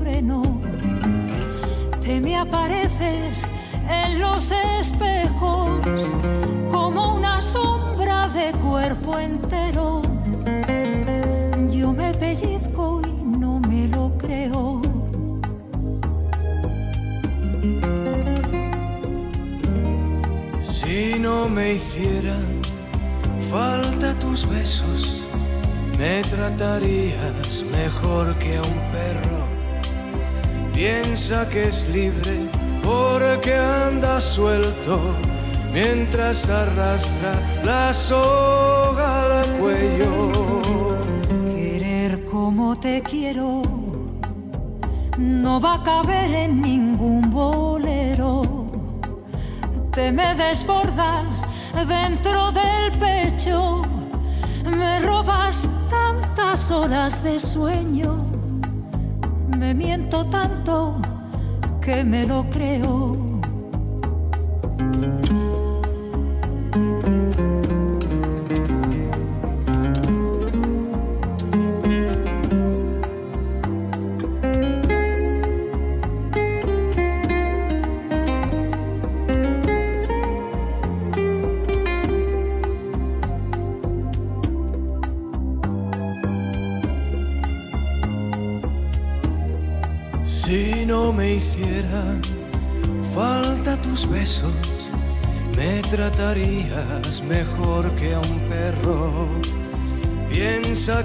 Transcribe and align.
Freno. 0.00 0.42
Te 2.00 2.20
me 2.20 2.36
apareces 2.36 3.46
en 3.88 4.20
los 4.20 4.52
espejos 4.80 5.80
como 6.70 7.14
una 7.14 7.40
sombra 7.40 8.28
de 8.28 8.52
cuerpo 8.52 9.18
entero. 9.18 10.02
Yo 11.70 11.92
me 11.92 12.12
pellizco 12.14 13.02
y 13.04 13.38
no 13.38 13.60
me 13.60 13.88
lo 13.88 14.16
creo. 14.18 14.82
Si 20.62 21.18
no 21.18 21.48
me 21.48 21.74
hicieran 21.74 22.60
falta 23.50 24.14
tus 24.14 24.48
besos, 24.48 25.22
me 25.98 26.22
tratarías 26.22 27.64
mejor 27.72 28.36
que 28.38 28.56
a 28.56 28.62
un 28.62 28.80
perro. 28.92 29.35
Piensa 30.76 31.48
que 31.48 31.68
es 31.68 31.88
libre 31.88 32.36
porque 32.84 33.54
anda 33.54 34.20
suelto 34.20 35.00
mientras 35.72 36.50
arrastra 36.50 37.32
la 37.64 37.94
soga 37.94 39.22
al 39.40 39.56
cuello. 39.56 40.30
Querer 41.54 42.26
como 42.26 42.78
te 42.78 43.00
quiero 43.00 43.62
no 45.18 45.58
va 45.58 45.76
a 45.76 45.82
caber 45.82 46.30
en 46.34 46.60
ningún 46.60 47.30
bolero. 47.30 48.42
Te 49.92 50.12
me 50.12 50.34
desbordas 50.34 51.46
dentro 51.88 52.52
del 52.52 52.92
pecho, 52.98 53.80
me 54.76 55.00
robas 55.00 55.70
tantas 55.88 56.70
horas 56.70 57.22
de 57.24 57.40
sueño, 57.40 58.26
me 59.66 59.74
miento 59.74 60.24
tanto 60.26 60.96
que 61.80 62.04
me 62.04 62.24
lo 62.24 62.48
creo. 62.50 63.25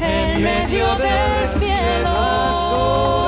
en 0.00 0.42
medio 0.42 0.86
del 0.96 1.60
cielo. 1.60 3.27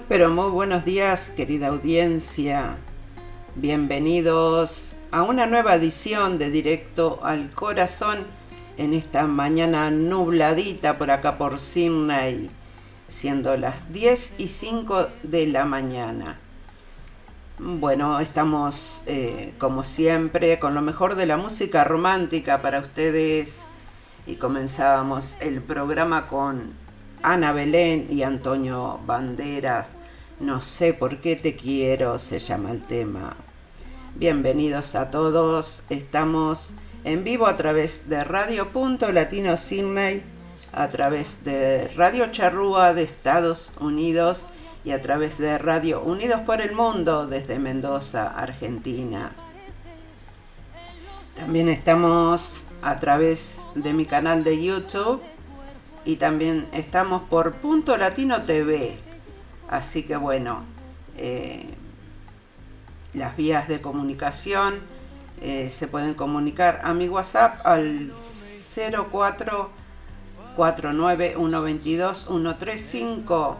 Pero 0.00 0.30
muy 0.30 0.50
buenos 0.50 0.86
días, 0.86 1.28
querida 1.28 1.68
audiencia. 1.68 2.76
Bienvenidos 3.56 4.94
a 5.10 5.22
una 5.22 5.46
nueva 5.46 5.74
edición 5.74 6.38
de 6.38 6.50
Directo 6.50 7.20
al 7.22 7.50
Corazón 7.50 8.24
en 8.78 8.94
esta 8.94 9.26
mañana 9.26 9.90
nubladita 9.90 10.96
por 10.96 11.10
acá 11.10 11.36
por 11.36 11.60
Sydney, 11.60 12.48
siendo 13.06 13.54
las 13.58 13.92
10 13.92 14.36
y 14.38 14.48
5 14.48 15.08
de 15.24 15.46
la 15.48 15.66
mañana. 15.66 16.38
Bueno, 17.58 18.18
estamos 18.20 19.02
eh, 19.04 19.52
como 19.58 19.84
siempre 19.84 20.58
con 20.58 20.74
lo 20.74 20.80
mejor 20.80 21.16
de 21.16 21.26
la 21.26 21.36
música 21.36 21.84
romántica 21.84 22.62
para 22.62 22.80
ustedes 22.80 23.62
y 24.26 24.36
comenzábamos 24.36 25.36
el 25.40 25.60
programa 25.60 26.28
con 26.28 26.81
Ana 27.22 27.52
Belén 27.52 28.08
y 28.10 28.24
Antonio 28.24 28.98
Banderas. 29.06 29.88
No 30.40 30.60
sé 30.60 30.92
por 30.92 31.20
qué 31.20 31.36
te 31.36 31.54
quiero, 31.54 32.18
se 32.18 32.40
llama 32.40 32.72
el 32.72 32.82
tema. 32.82 33.36
Bienvenidos 34.16 34.96
a 34.96 35.10
todos. 35.10 35.84
Estamos 35.88 36.72
en 37.04 37.22
vivo 37.22 37.46
a 37.46 37.56
través 37.56 38.08
de 38.08 38.24
Radio 38.24 38.72
Punto 38.72 39.12
Latino 39.12 39.56
Sydney, 39.56 40.24
a 40.72 40.88
través 40.88 41.44
de 41.44 41.88
Radio 41.96 42.32
Charrúa 42.32 42.92
de 42.92 43.04
Estados 43.04 43.72
Unidos 43.78 44.46
y 44.84 44.90
a 44.90 45.00
través 45.00 45.38
de 45.38 45.58
Radio 45.58 46.02
Unidos 46.02 46.40
por 46.40 46.60
el 46.60 46.72
Mundo 46.72 47.28
desde 47.28 47.60
Mendoza, 47.60 48.26
Argentina. 48.26 49.30
También 51.36 51.68
estamos 51.68 52.64
a 52.82 52.98
través 52.98 53.68
de 53.76 53.92
mi 53.92 54.06
canal 54.06 54.42
de 54.42 54.60
YouTube 54.60 55.22
y 56.04 56.16
también 56.16 56.68
estamos 56.72 57.22
por 57.22 57.54
Punto 57.54 57.96
Latino 57.96 58.42
TV. 58.42 58.96
Así 59.68 60.02
que 60.02 60.16
bueno, 60.16 60.64
eh, 61.16 61.66
las 63.14 63.36
vías 63.36 63.68
de 63.68 63.80
comunicación 63.80 64.80
eh, 65.40 65.70
se 65.70 65.88
pueden 65.88 66.14
comunicar 66.14 66.80
a 66.84 66.94
mi 66.94 67.08
WhatsApp 67.08 67.66
al 67.66 68.12
04 69.10 69.70
49 70.56 71.34
122 71.36 72.26
135 72.26 73.58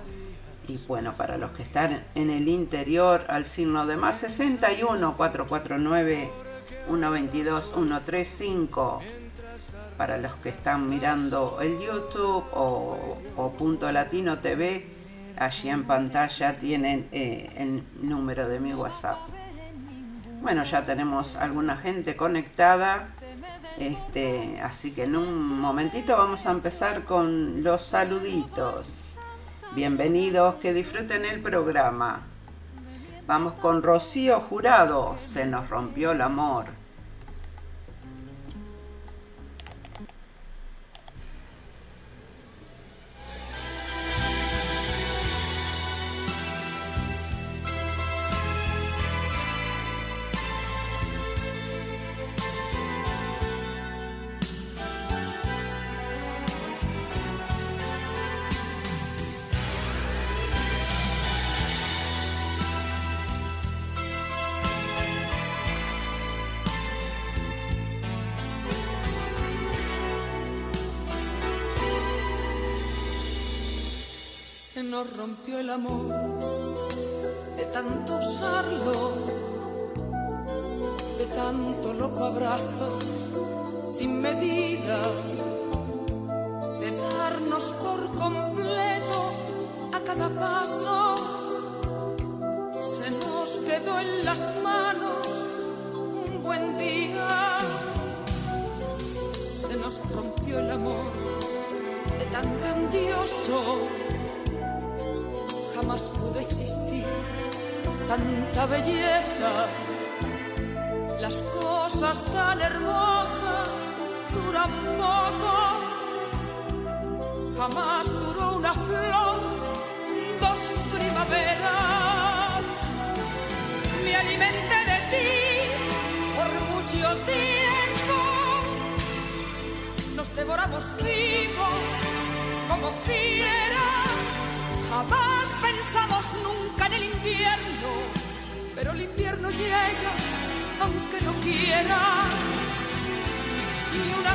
y 0.69 0.79
bueno, 0.87 1.17
para 1.17 1.39
los 1.39 1.51
que 1.53 1.63
están 1.63 2.05
en 2.15 2.31
el 2.31 2.49
interior, 2.49 3.25
al 3.29 3.47
signo 3.47 3.87
de 3.87 3.97
más 3.97 4.19
61 4.19 5.17
449 5.17 6.31
122 6.87 7.73
135. 7.73 9.01
Para 10.03 10.19
los 10.19 10.35
que 10.35 10.49
están 10.49 10.89
mirando 10.89 11.61
el 11.63 11.79
YouTube 11.79 12.43
o, 12.55 13.53
Punto 13.57 13.93
Latino 13.93 14.41
TV, 14.41 14.85
allí 15.39 15.69
en 15.71 15.85
pantalla 15.85 16.59
tienen 16.59 17.09
eh, 17.13 17.53
el 17.55 17.85
número 18.03 18.49
de 18.49 18.59
mi 18.59 18.75
WhatsApp. 18.75 19.19
Bueno, 20.41 20.65
ya 20.65 20.85
tenemos 20.85 21.37
alguna 21.37 21.77
gente 21.77 22.17
conectada. 22.17 23.11
Este, 23.79 24.59
así 24.61 24.91
que 24.91 25.05
en 25.05 25.15
un 25.15 25.61
momentito 25.61 26.17
vamos 26.17 26.47
a 26.47 26.51
empezar 26.51 27.05
con 27.05 27.63
los 27.63 27.83
saluditos. 27.83 29.19
Bienvenidos, 29.77 30.57
que 30.57 30.75
disfruten 30.75 31.25
el 31.25 31.41
programa. 31.41 32.23
Vamos 33.29 33.53
con 33.53 33.85
Rocío 33.85 34.41
Jurado, 34.41 35.15
se 35.21 35.47
nos 35.47 35.71
rompió 35.71 36.11
el 36.11 36.23
amor. 36.23 36.82
Amor 75.85 76.12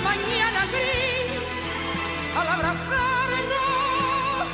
mañana 0.10 0.62
gris, 0.74 1.32
al 2.40 2.48
abrazarnos, 2.56 4.48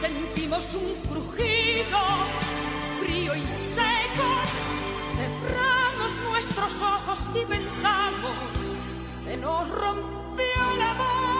sentimos 0.00 0.74
un 0.74 0.90
crujido 1.08 2.00
frío 3.00 3.34
y 3.34 3.46
seco. 3.46 4.28
Cerramos 5.18 6.12
nuestros 6.30 6.72
ojos 6.80 7.18
y 7.34 7.44
pensamos, 7.44 8.36
se 9.24 9.36
nos 9.36 9.68
rompió 9.68 10.60
el 10.74 10.82
amor. 10.92 11.39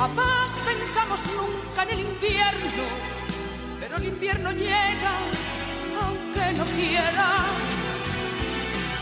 Jamás 0.00 0.50
pensamos 0.64 1.20
nunca 1.36 1.82
en 1.82 1.90
el 1.90 2.00
invierno, 2.00 2.84
pero 3.78 3.98
el 3.98 4.04
invierno 4.06 4.50
llega 4.52 5.12
aunque 6.02 6.58
no 6.58 6.64
quiera. 6.64 7.28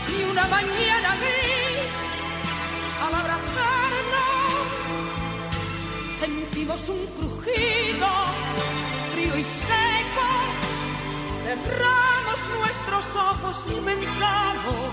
Ni 0.09 0.29
una 0.29 0.45
mañana 0.47 1.15
gris 1.23 1.93
al 3.01 3.15
abrazarnos 3.15 4.59
sentimos 6.19 6.89
un 6.89 7.05
crujido 7.15 8.09
frío 9.13 9.37
y 9.37 9.45
seco. 9.45 10.27
Cerramos 11.45 12.39
nuestros 12.59 13.05
ojos 13.15 13.63
y 13.69 13.79
pensamos, 13.79 14.91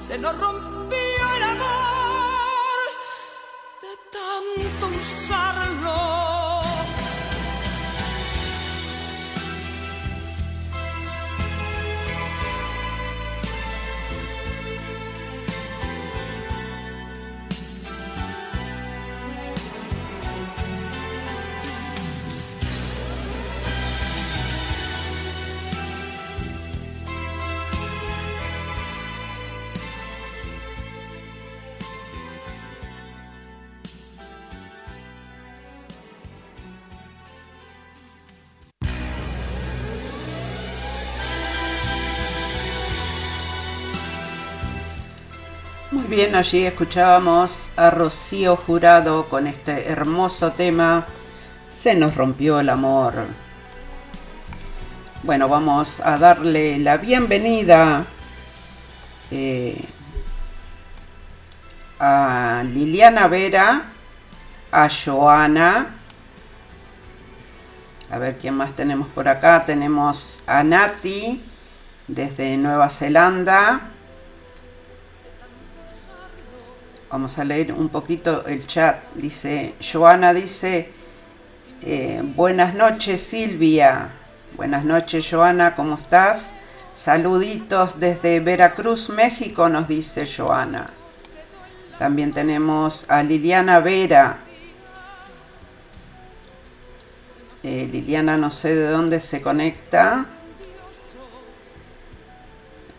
se 0.00 0.16
nos 0.16 0.38
rompió 0.38 1.36
el 1.36 1.42
amor 1.42 1.93
bien, 46.14 46.36
allí 46.36 46.64
escuchábamos 46.64 47.70
a 47.76 47.90
Rocío 47.90 48.54
Jurado 48.54 49.28
con 49.28 49.48
este 49.48 49.88
hermoso 49.88 50.52
tema, 50.52 51.06
Se 51.68 51.96
nos 51.96 52.14
rompió 52.14 52.60
el 52.60 52.68
amor. 52.68 53.14
Bueno, 55.24 55.48
vamos 55.48 55.98
a 55.98 56.16
darle 56.16 56.78
la 56.78 56.98
bienvenida 56.98 58.04
eh, 59.32 59.84
a 61.98 62.62
Liliana 62.64 63.26
Vera, 63.26 63.86
a 64.70 64.88
Joana, 64.88 65.96
a 68.08 68.18
ver 68.18 68.38
quién 68.38 68.54
más 68.54 68.72
tenemos 68.76 69.08
por 69.08 69.26
acá, 69.26 69.64
tenemos 69.66 70.44
a 70.46 70.62
Nati 70.62 71.42
desde 72.06 72.56
Nueva 72.56 72.88
Zelanda, 72.88 73.93
Vamos 77.14 77.38
a 77.38 77.44
leer 77.44 77.72
un 77.72 77.90
poquito 77.90 78.44
el 78.44 78.66
chat. 78.66 78.96
Dice, 79.14 79.76
Joana 79.80 80.34
dice, 80.34 80.88
eh, 81.82 82.20
buenas 82.24 82.74
noches 82.74 83.20
Silvia. 83.22 84.10
Buenas 84.56 84.84
noches 84.84 85.24
Joana, 85.30 85.76
¿cómo 85.76 85.94
estás? 85.94 86.54
Saluditos 86.96 88.00
desde 88.00 88.40
Veracruz, 88.40 89.10
México, 89.10 89.68
nos 89.68 89.86
dice 89.86 90.26
Joana. 90.26 90.88
También 92.00 92.32
tenemos 92.32 93.08
a 93.08 93.22
Liliana 93.22 93.78
Vera. 93.78 94.38
Eh, 97.62 97.88
Liliana 97.92 98.36
no 98.36 98.50
sé 98.50 98.74
de 98.74 98.88
dónde 98.88 99.20
se 99.20 99.40
conecta. 99.40 100.26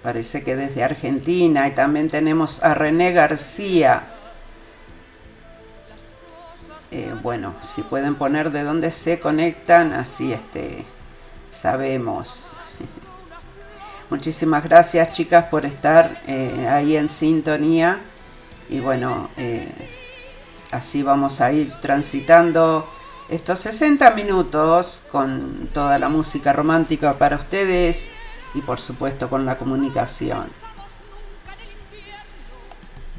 Parece 0.06 0.44
que 0.44 0.56
desde 0.56 0.84
Argentina. 0.84 1.68
Y 1.68 1.72
también 1.72 2.12
tenemos 2.12 2.62
a 2.62 2.76
René 2.76 3.12
García. 3.12 4.04
Eh, 6.92 7.16
bueno, 7.24 7.56
si 7.62 7.82
pueden 7.82 8.14
poner 8.14 8.52
de 8.52 8.64
dónde 8.64 8.92
se 8.92 9.20
conectan, 9.20 9.94
así 9.94 10.32
este, 10.32 10.86
sabemos. 11.50 12.56
Muchísimas 14.12 14.64
gracias 14.64 15.12
chicas 15.12 15.46
por 15.46 15.66
estar 15.66 16.22
eh, 16.28 16.68
ahí 16.70 16.96
en 16.98 17.10
sintonía. 17.10 17.98
Y 18.70 18.82
bueno, 18.82 19.32
eh, 19.38 19.68
así 20.70 21.02
vamos 21.02 21.42
a 21.42 21.52
ir 21.52 21.74
transitando 21.82 22.88
estos 23.28 23.58
60 23.62 24.12
minutos 24.12 25.02
con 25.12 25.68
toda 25.74 25.98
la 25.98 26.10
música 26.10 26.54
romántica 26.54 27.18
para 27.18 27.38
ustedes 27.38 28.12
y 28.56 28.62
por 28.62 28.80
supuesto 28.80 29.30
con 29.30 29.46
la 29.46 29.58
comunicación. 29.58 30.48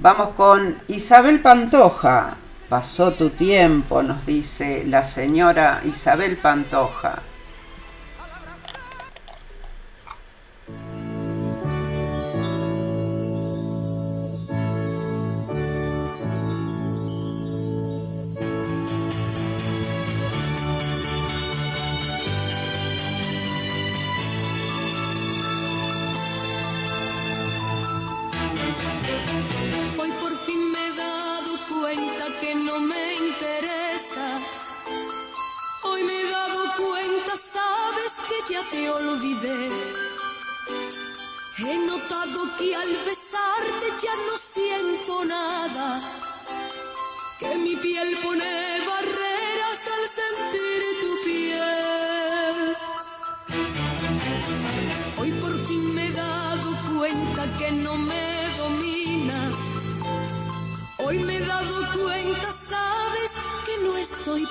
Vamos 0.01 0.31
con 0.31 0.77
Isabel 0.89 1.41
Pantoja. 1.41 2.37
Pasó 2.69 3.13
tu 3.13 3.31
tiempo, 3.31 4.03
nos 4.03 4.27
dice 4.27 4.85
la 4.85 5.05
señora 5.05 5.81
Isabel 5.85 6.37
Pantoja. 6.37 7.23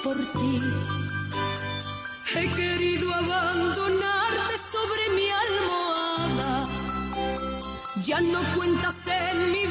Por 0.04 0.16
ti 0.16 0.62
He 2.34 2.48
querido 2.50 3.14
abandonarte 3.14 4.56
sobre 4.74 5.04
mi 5.16 5.28
almohada. 5.44 6.68
Ya 8.04 8.20
no 8.20 8.42
cuentas 8.56 8.96
en 9.08 9.52
mi 9.54 9.65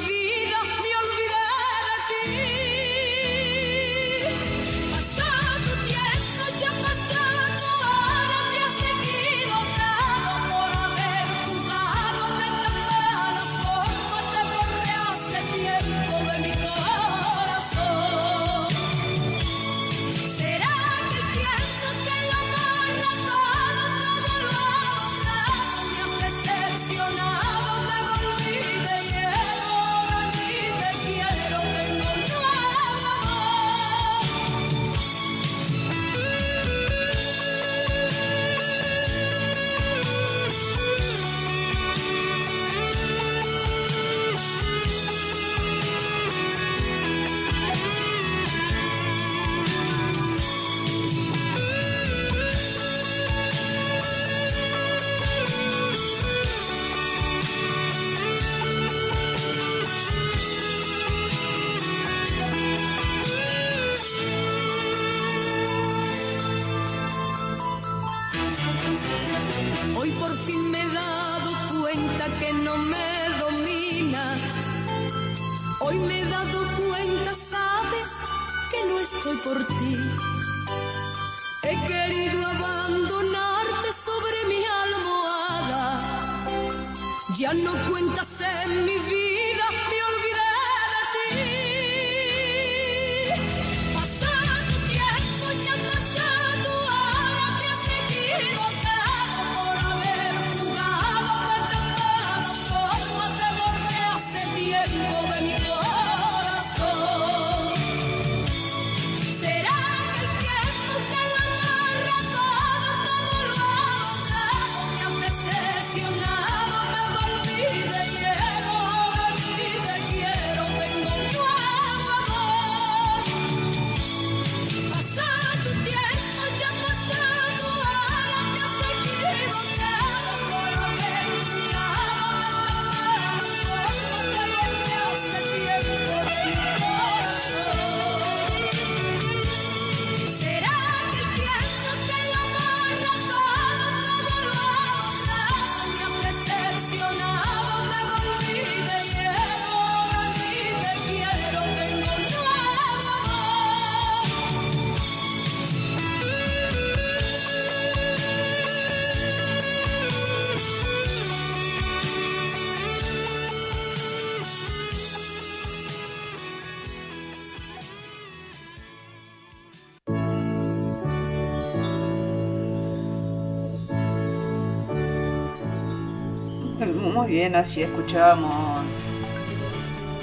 bien, 177.23 177.55
así 177.55 177.81
escuchábamos 177.83 178.81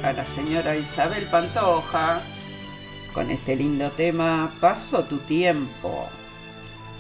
a 0.03 0.11
la 0.11 0.25
señora 0.25 0.75
Isabel 0.75 1.25
Pantoja 1.25 2.21
con 3.13 3.31
este 3.31 3.55
lindo 3.55 3.89
tema 3.91 4.53
Paso 4.59 5.03
tu 5.05 5.17
tiempo. 5.19 6.09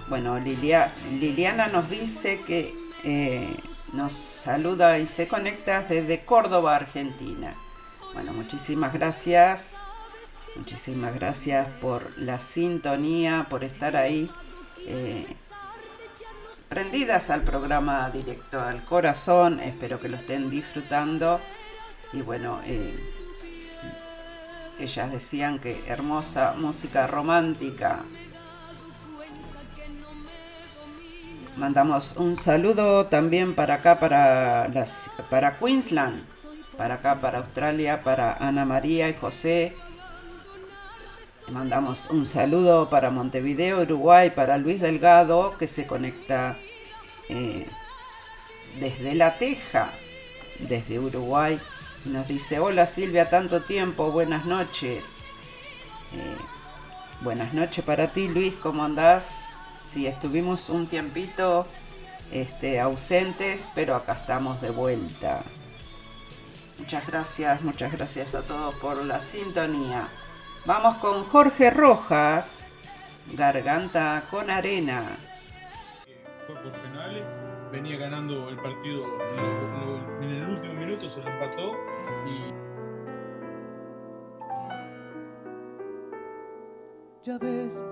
Bueno, 0.07 0.39
Liliana 0.39 1.67
nos 1.67 1.89
dice 1.89 2.39
que 2.41 2.73
eh, 3.03 3.53
nos 3.91 4.13
saluda 4.13 4.97
y 4.97 5.05
se 5.05 5.27
conecta 5.27 5.81
desde 5.81 6.21
Córdoba, 6.21 6.77
Argentina. 6.77 7.53
Bueno, 8.13 8.33
muchísimas 8.33 8.93
gracias. 8.93 9.81
Muchísimas 10.55 11.13
gracias 11.13 11.67
por 11.81 12.17
la 12.17 12.39
sintonía, 12.39 13.45
por 13.49 13.63
estar 13.63 13.97
ahí. 13.97 14.29
Eh, 14.87 15.25
prendidas 16.71 17.29
al 17.29 17.41
programa 17.41 18.09
directo 18.11 18.57
al 18.57 18.81
corazón. 18.85 19.59
Espero 19.59 19.99
que 19.99 20.07
lo 20.07 20.15
estén 20.15 20.49
disfrutando. 20.49 21.41
Y 22.13 22.21
bueno, 22.21 22.61
eh, 22.65 22.97
ellas 24.79 25.11
decían 25.11 25.59
que 25.59 25.83
hermosa 25.85 26.53
música 26.57 27.07
romántica. 27.07 27.99
Mandamos 31.57 32.15
un 32.15 32.37
saludo 32.37 33.05
también 33.05 33.53
para 33.53 33.75
acá, 33.75 33.99
para, 33.99 34.69
para 35.29 35.57
Queensland, 35.57 36.23
para 36.77 36.93
acá, 36.95 37.15
para 37.19 37.39
Australia, 37.39 37.99
para 38.01 38.37
Ana 38.39 38.63
María 38.63 39.09
y 39.09 39.13
José. 39.13 39.75
Mandamos 41.49 42.07
un 42.09 42.25
saludo 42.25 42.89
para 42.89 43.09
Montevideo, 43.09 43.81
Uruguay, 43.81 44.29
para 44.29 44.57
Luis 44.57 44.79
Delgado, 44.79 45.57
que 45.57 45.67
se 45.67 45.85
conecta 45.85 46.55
eh, 47.29 47.67
desde 48.79 49.15
La 49.15 49.37
Teja, 49.37 49.89
desde 50.59 50.99
Uruguay. 50.99 51.59
Nos 52.05 52.27
dice, 52.27 52.59
hola 52.59 52.85
Silvia, 52.85 53.29
tanto 53.29 53.61
tiempo, 53.61 54.11
buenas 54.11 54.45
noches. 54.45 55.25
Eh, 56.13 56.37
buenas 57.21 57.53
noches 57.53 57.83
para 57.83 58.07
ti 58.07 58.27
Luis, 58.27 58.53
¿cómo 58.55 58.83
andás? 58.83 59.55
Sí, 59.85 60.07
estuvimos 60.07 60.69
un 60.69 60.87
tiempito 60.87 61.67
este, 62.31 62.79
ausentes, 62.79 63.67
pero 63.75 63.95
acá 63.95 64.13
estamos 64.13 64.61
de 64.61 64.69
vuelta. 64.69 65.41
Muchas 66.79 67.05
gracias, 67.05 67.61
muchas 67.61 67.91
gracias 67.91 68.33
a 68.35 68.41
todos 68.41 68.73
por 68.75 69.03
la 69.03 69.19
sintonía. 69.21 70.07
Vamos 70.63 70.97
con 70.97 71.23
Jorge 71.23 71.71
Rojas, 71.71 72.69
Garganta 73.35 74.25
con 74.29 74.47
Arena. 74.51 75.17
Fue 76.45 76.55
por 76.55 76.71
penales, 76.73 77.25
venía 77.71 77.97
ganando 77.97 78.47
el 78.47 78.57
partido 78.57 79.05
en, 80.21 80.29
el 80.29 80.49
último 80.51 80.73
minuto, 80.75 81.09
se 81.09 81.19
lo 81.19 81.29
empató 81.29 81.71
y. 82.27 82.53
Ya 87.23 87.39
ves, 87.39 87.83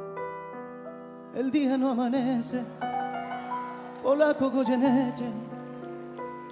el 1.34 1.50
día 1.50 1.76
no 1.76 1.90
amanece, 1.90 2.64
polaco 4.04 4.52
Goyeneche, 4.52 5.26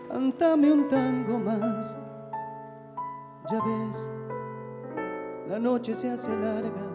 cántame 0.09 0.71
un 0.71 0.87
tango 0.87 1.37
más. 1.37 1.95
Ya 3.51 3.61
ves, 3.63 4.16
la 5.49 5.59
noche 5.59 5.95
se 5.95 6.09
hace 6.09 6.29
larga, 6.29 6.87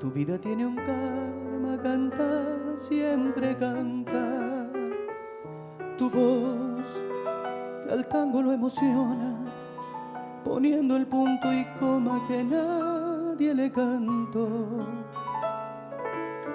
tu 0.00 0.10
vida 0.10 0.38
tiene 0.38 0.66
un 0.66 0.76
karma, 0.76 1.82
cantar, 1.82 2.74
siempre 2.76 3.56
canta. 3.56 4.66
Tu 5.98 6.08
voz, 6.08 7.02
que 7.84 7.92
al 7.92 8.06
tango 8.08 8.40
lo 8.40 8.52
emociona, 8.52 9.36
poniendo 10.44 10.96
el 10.96 11.06
punto 11.06 11.52
y 11.52 11.66
coma 11.78 12.20
que 12.28 12.44
nadie 12.44 13.54
le 13.54 13.70
cantó. 13.72 14.86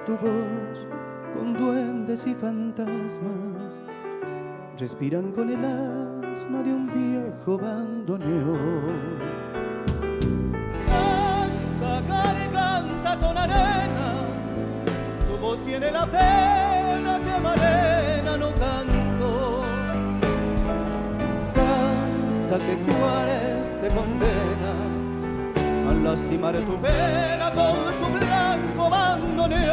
Tu 0.05 0.13
voz, 0.13 0.87
con 1.35 1.53
duendes 1.53 2.25
y 2.25 2.33
fantasmas, 2.33 3.81
respiran 4.79 5.31
con 5.33 5.49
el 5.49 5.63
asma 5.63 6.63
de 6.63 6.73
un 6.73 6.87
viejo 6.87 7.57
bandoneón 7.57 9.32
la 15.93 16.05
pena 16.07 17.19
que 17.25 17.39
Malena 17.39 18.37
no 18.37 18.49
canto. 18.55 19.63
Canta 21.53 22.55
que 22.65 22.73
Juárez 22.85 23.63
te 23.81 23.87
condena 23.89 24.71
a 25.89 25.93
lastimar 26.05 26.55
tu 26.69 26.75
pena 26.81 27.51
con 27.53 27.93
su 27.99 28.07
blanco 28.17 28.89
bandoneón. 28.89 29.63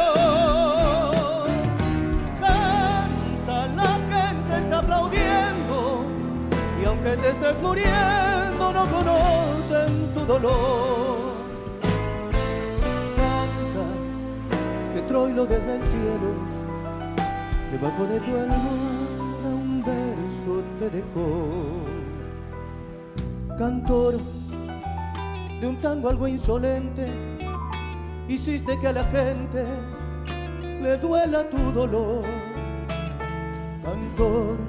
Canta, 2.39 3.57
la 3.75 3.91
gente 4.13 4.53
está 4.59 4.77
aplaudiendo 4.77 6.05
y 6.81 6.85
aunque 6.85 7.17
te 7.17 7.29
estés 7.29 7.59
muriendo 7.61 8.73
no 8.73 8.83
conocen 8.95 10.13
tu 10.13 10.25
dolor 10.25 11.30
Troilo 15.11 15.45
desde 15.45 15.75
el 15.75 15.83
cielo, 15.83 16.31
debajo 17.69 18.05
de 18.05 18.17
tu 18.21 18.31
almohada 18.31 19.49
un 19.53 19.83
beso 19.83 20.63
te 20.79 20.89
dejó. 20.89 21.49
Cantor 23.57 24.19
de 25.59 25.67
un 25.67 25.77
tango 25.79 26.07
algo 26.07 26.29
insolente, 26.29 27.07
hiciste 28.29 28.79
que 28.79 28.87
a 28.87 28.93
la 28.93 29.03
gente 29.03 29.65
le 30.81 30.95
duela 30.95 31.43
tu 31.49 31.73
dolor. 31.73 32.23
Cantor 33.83 34.59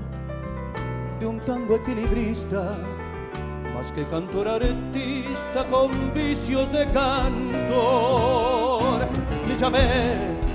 de 1.21 1.27
un 1.27 1.39
tango 1.39 1.77
equilibrista, 1.77 2.77
más 3.77 3.93
que 3.93 4.03
cantor 4.07 4.49
artista 4.49 5.69
con 5.71 6.13
vicios 6.13 6.69
de 6.73 6.85
cantor. 6.87 8.62
Ya 9.61 9.69
ves, 9.69 10.49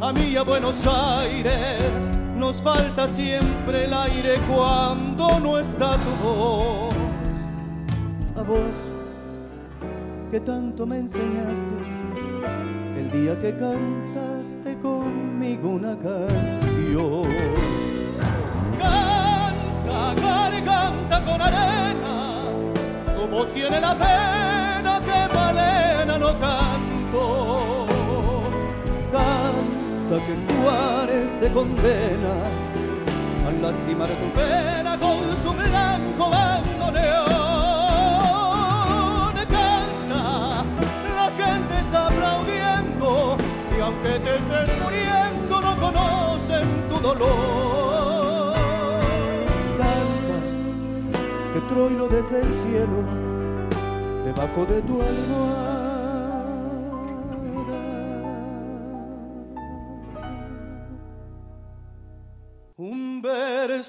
a 0.00 0.12
mí 0.12 0.36
a 0.36 0.42
Buenos 0.42 0.86
Aires 0.86 1.82
nos 2.36 2.62
falta 2.62 3.08
siempre 3.08 3.86
el 3.86 3.94
aire 3.94 4.34
cuando 4.48 5.40
no 5.40 5.58
está 5.58 5.96
tu 5.96 6.10
voz. 6.24 6.94
A 8.36 8.42
vos, 8.42 8.76
que 10.30 10.38
tanto 10.38 10.86
me 10.86 10.98
enseñaste, 10.98 11.64
el 12.96 13.10
día 13.10 13.40
que 13.40 13.56
cantaste 13.58 14.78
conmigo 14.78 15.70
una 15.70 15.96
canción. 15.98 17.24
Canta, 18.78 20.14
garganta 20.22 21.24
con 21.24 21.42
arena, 21.42 22.44
tu 23.16 23.26
voz 23.26 23.52
tiene 23.52 23.80
la 23.80 23.98
pena 23.98 25.00
que 25.00 25.34
Malena 25.34 26.18
no 26.20 26.38
canto. 26.38 27.75
Canta 30.08 30.24
que 30.24 30.36
Juárez 30.54 31.34
te 31.40 31.50
condena 31.50 32.34
al 33.44 33.60
lastimar 33.60 34.08
tu 34.08 34.32
pena 34.34 34.96
con 34.98 35.36
su 35.36 35.52
blanco 35.52 36.30
bandoneón. 36.30 37.24
Canta, 39.48 40.64
la 41.12 41.28
gente 41.36 41.74
está 41.80 42.06
aplaudiendo 42.06 43.36
y 43.76 43.80
aunque 43.80 44.20
te 44.20 44.36
estés 44.36 44.70
muriendo 44.80 45.60
no 45.60 45.76
conocen 45.76 46.88
tu 46.88 47.00
dolor. 47.00 48.54
Canta, 49.76 50.38
que 51.52 51.60
troilo 51.68 52.06
desde 52.06 52.42
el 52.42 52.54
cielo, 52.54 53.02
debajo 54.24 54.64
de 54.66 54.82
tu 54.82 55.02
almohada. 55.02 55.85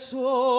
Verso 0.08 0.57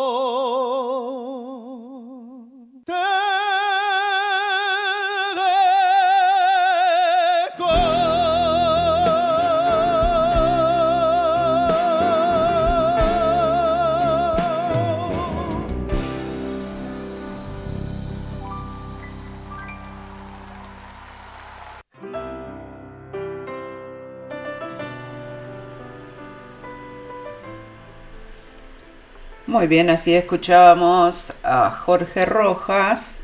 Muy 29.58 29.66
bien, 29.66 29.90
así 29.90 30.14
escuchábamos 30.14 31.32
a 31.42 31.68
Jorge 31.72 32.24
Rojas 32.24 33.22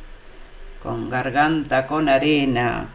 con 0.83 1.09
Garganta 1.09 1.87
con 1.87 2.09
Arena. 2.09 2.89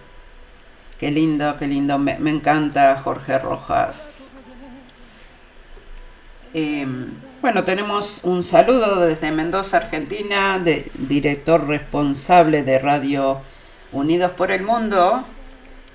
Qué 0.99 1.09
lindo, 1.09 1.55
qué 1.57 1.65
lindo. 1.65 1.97
Me, 1.97 2.17
encanta 2.29 2.99
Jorge 3.01 3.39
Rojas. 3.39 4.31
Eh, 6.53 6.85
bueno, 7.41 7.63
tenemos 7.63 8.19
un 8.23 8.43
saludo 8.43 8.99
desde 9.05 9.31
Mendoza, 9.31 9.77
Argentina, 9.77 10.59
de 10.59 10.91
director 10.95 11.65
responsable 11.65 12.63
de 12.63 12.77
Radio 12.77 13.39
Unidos 13.93 14.31
por 14.31 14.51
el 14.51 14.63
Mundo, 14.63 15.23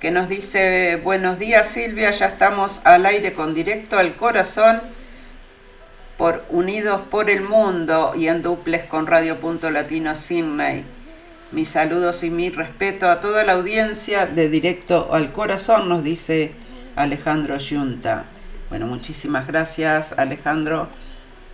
que 0.01 0.11
nos 0.11 0.31
dice, 0.31 0.99
buenos 1.05 1.39
días 1.39 1.69
Silvia, 1.69 2.11
ya 2.11 2.29
estamos 2.29 2.81
al 2.85 3.05
aire 3.05 3.35
con 3.35 3.53
directo 3.53 3.99
al 3.99 4.17
corazón 4.17 4.94
por 6.17 6.45
Unidos 6.51 7.03
por 7.11 7.31
el 7.31 7.43
Mundo 7.43 8.13
y 8.17 8.29
en 8.29 8.43
duples 8.43 8.85
con 8.85 9.07
Radio 9.07 9.41
Punto 9.41 9.71
Latino 9.71 10.15
Sydney. 10.15 10.85
Mis 11.51 11.69
saludos 11.69 12.23
y 12.23 12.31
mi 12.31 12.51
respeto 12.51 13.09
a 13.09 13.21
toda 13.21 13.45
la 13.45 13.53
audiencia 13.53 14.27
de 14.27 14.49
Directo 14.49 15.11
al 15.13 15.33
Corazón, 15.33 15.89
nos 15.89 16.05
dice 16.05 16.53
Alejandro 16.97 17.59
Yunta. 17.59 18.25
Bueno, 18.71 18.87
muchísimas 18.87 19.47
gracias 19.47 20.15
Alejandro 20.19 20.89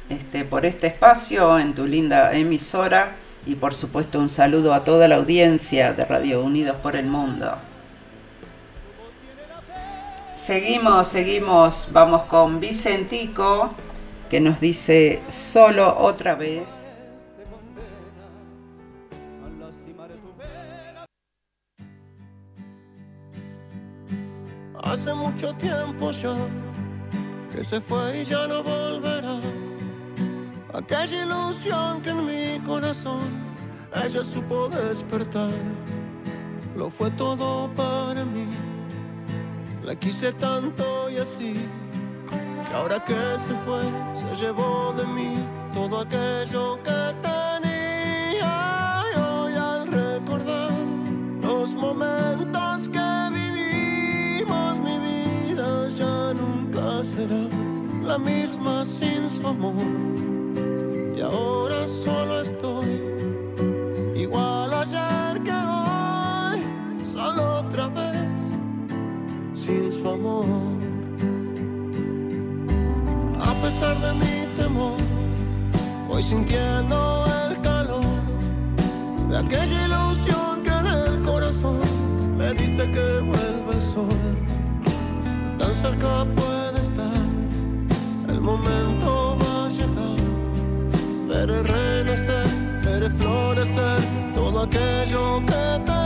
este, 0.08 0.44
por 0.44 0.66
este 0.66 0.88
espacio 0.88 1.58
en 1.58 1.74
tu 1.74 1.86
linda 1.86 2.32
emisora 2.34 3.16
y 3.46 3.54
por 3.54 3.74
supuesto 3.74 4.18
un 4.18 4.28
saludo 4.28 4.74
a 4.74 4.84
toda 4.84 5.08
la 5.08 5.16
audiencia 5.16 5.92
de 5.92 6.04
Radio 6.04 6.42
Unidos 6.42 6.76
por 6.82 6.96
el 6.96 7.06
Mundo. 7.06 7.56
Seguimos, 10.32 11.08
seguimos, 11.08 11.88
vamos 11.92 12.22
con 12.22 12.60
Vicentico 12.60 13.74
que 14.30 14.40
nos 14.40 14.60
dice 14.60 15.20
solo 15.28 15.98
otra 15.98 16.36
vez. 16.36 17.02
Hace 24.82 25.12
mucho 25.14 25.52
tiempo 25.54 26.12
ya 26.12 26.34
que 27.52 27.64
se 27.64 27.80
fue 27.80 28.22
y 28.22 28.24
ya 28.24 28.46
no 28.46 28.62
volverá. 28.62 29.40
Aquella 30.74 31.24
ilusión 31.24 32.00
que 32.00 32.10
en 32.10 32.26
mi 32.26 32.60
corazón 32.60 33.32
ella 33.94 34.22
supo 34.22 34.68
despertar. 34.68 35.50
Lo 36.76 36.88
fue 36.88 37.10
todo 37.10 37.68
para 37.74 38.24
mí. 38.24 38.46
La 39.82 39.96
quise 39.96 40.32
tanto 40.32 41.10
y 41.10 41.18
así. 41.18 41.68
Que 42.70 42.76
ahora 42.76 43.00
que 43.00 43.18
se 43.36 43.52
fue, 43.64 43.82
se 44.14 44.32
llevó 44.40 44.92
de 44.92 45.04
mí 45.08 45.44
todo 45.74 45.98
aquello 45.98 46.78
que 46.84 47.00
tenía. 47.20 49.02
Y 49.12 49.18
hoy 49.18 49.54
al 49.54 49.88
recordar 49.88 50.70
los 51.42 51.74
momentos 51.74 52.88
que 52.88 53.10
vivimos, 53.32 54.78
mi 54.78 54.98
vida 55.00 55.88
ya 55.88 56.32
nunca 56.32 57.02
será 57.02 57.48
la 58.04 58.18
misma 58.18 58.84
sin 58.84 59.28
su 59.28 59.48
amor. 59.48 59.74
Y 61.16 61.20
ahora 61.22 61.88
solo 61.88 62.40
estoy 62.40 63.02
igual 64.14 64.72
ayer 64.72 65.42
que 65.42 65.50
hoy, 65.50 67.04
solo 67.04 67.62
otra 67.66 67.88
vez 67.88 68.54
sin 69.54 69.90
su 69.90 70.08
amor. 70.08 70.79
De 73.80 74.12
mi 74.12 74.54
temor, 74.56 74.98
voy 76.06 76.22
sintiendo 76.22 77.24
el 77.48 77.58
calor 77.62 78.04
de 79.30 79.38
aquella 79.38 79.86
ilusión 79.86 80.62
que 80.62 80.68
en 80.68 80.86
el 80.86 81.22
corazón 81.22 81.80
me 82.36 82.52
dice 82.52 82.90
que 82.90 83.20
vuelve 83.20 83.72
el 83.72 83.80
sol. 83.80 84.18
Tan 85.58 85.72
cerca 85.72 86.26
puede 86.36 86.80
estar, 86.82 87.22
el 88.28 88.40
momento 88.42 89.38
va 89.40 89.64
a 89.64 89.68
llegar. 89.70 90.20
Veré 91.26 91.62
renacer, 91.62 92.48
veré 92.84 93.08
florecer 93.08 94.00
todo 94.34 94.60
aquello 94.60 95.40
que 95.46 95.82
tenía. 95.86 95.99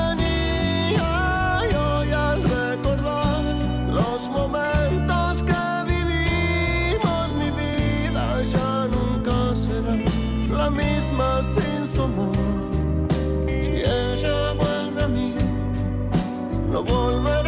No 16.86 17.43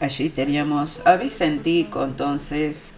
Allí 0.00 0.30
teníamos 0.30 1.06
a 1.06 1.14
Vicentico 1.16 2.02
entonces 2.02 2.94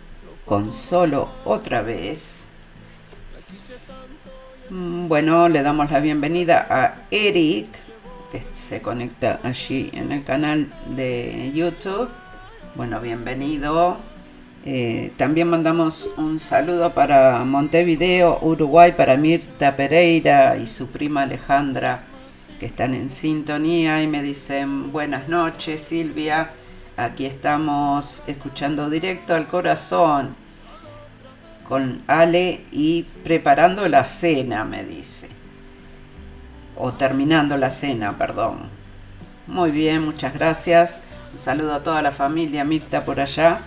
con 0.47 0.73
solo 0.73 1.29
otra 1.45 1.83
vez. 1.83 2.47
Mm, 4.71 5.09
Bueno, 5.09 5.49
le 5.51 5.63
damos 5.63 5.91
la 5.91 6.01
bienvenida 6.01 6.67
a 6.71 7.03
Eric, 7.11 7.69
que 8.33 8.43
se 8.55 8.81
conecta 8.81 9.39
allí 9.43 9.91
en 9.93 10.13
el 10.13 10.25
canal 10.25 10.73
de 10.97 11.53
YouTube. 11.55 12.09
Bueno, 12.75 13.01
bienvenido. 13.01 13.99
Eh, 14.65 15.13
también 15.17 15.49
mandamos 15.49 16.11
un 16.17 16.39
saludo 16.41 16.93
para 16.93 17.45
Montevideo, 17.45 18.39
Uruguay, 18.43 18.93
para 18.93 19.17
Mirta 19.17 19.77
Pereira 19.77 20.57
y 20.57 20.67
su 20.67 20.89
prima 20.89 21.23
Alejandra, 21.23 22.05
que 22.59 22.67
están 22.67 22.95
en 22.95 23.09
sintonía 23.09 24.03
y 24.03 24.07
me 24.09 24.23
dicen 24.23 24.93
buenas 24.93 25.29
noches 25.29 25.81
Silvia, 25.81 26.51
aquí 26.97 27.25
estamos 27.25 28.23
escuchando 28.27 28.91
directo 28.91 29.35
al 29.35 29.47
corazón 29.47 30.35
con 31.69 32.03
Ale 32.07 32.65
y 32.73 33.03
preparando 33.23 33.87
la 33.89 34.07
cena, 34.07 34.65
me 34.65 34.85
dice. 34.85 35.29
O 36.77 36.95
terminando 36.95 37.59
la 37.59 37.71
cena, 37.71 38.17
perdón. 38.17 38.71
Muy 39.47 39.71
bien, 39.71 40.03
muchas 40.03 40.33
gracias. 40.33 41.03
Un 41.33 41.39
saludo 41.39 41.75
a 41.75 41.83
toda 41.83 42.01
la 42.01 42.11
familia 42.11 42.65
Mirta 42.65 43.05
por 43.05 43.21
allá. 43.21 43.61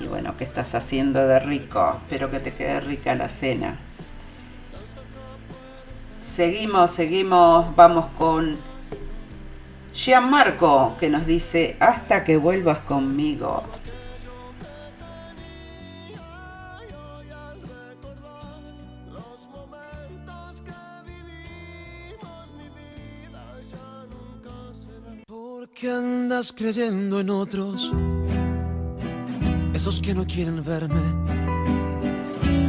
Y 0.00 0.06
bueno, 0.06 0.36
¿qué 0.36 0.44
estás 0.44 0.74
haciendo 0.74 1.26
de 1.26 1.38
rico? 1.38 1.98
Espero 2.02 2.30
que 2.30 2.40
te 2.40 2.52
quede 2.52 2.80
rica 2.80 3.14
la 3.14 3.28
cena. 3.28 3.78
Seguimos, 6.20 6.90
seguimos, 6.90 7.76
vamos 7.76 8.10
con 8.12 8.56
Gianmarco, 9.92 10.96
que 10.98 11.08
nos 11.08 11.26
dice, 11.26 11.76
hasta 11.78 12.24
que 12.24 12.36
vuelvas 12.36 12.78
conmigo. 12.78 13.62
Que 20.64 20.72
vivimos, 21.06 22.48
mi 22.56 22.68
vida 22.70 23.60
ya 23.70 24.04
nunca 24.10 24.74
será. 24.74 25.24
¿Por 25.26 25.68
qué 25.68 25.90
andas 25.90 26.52
creyendo 26.52 27.20
en 27.20 27.30
otros? 27.30 27.92
Esos 29.74 30.00
que 30.00 30.14
no 30.14 30.24
quieren 30.24 30.62
verme 30.64 31.00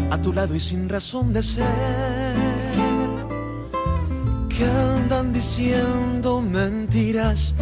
a 0.10 0.22
tu 0.22 0.34
lado 0.34 0.56
y 0.56 0.60
sin 0.60 0.89
razón 0.89 1.34
de 1.34 1.44
ser. 1.44 2.36
Que 4.50 4.65
andan 4.65 5.32
diciendo 5.32 6.41
mentiras 6.41 7.54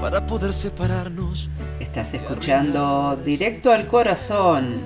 para 0.00 0.26
poder 0.26 0.52
separarnos. 0.52 1.48
Estás 1.80 2.12
escuchando 2.14 3.18
directo 3.24 3.72
al 3.72 3.86
corazón. 3.86 4.82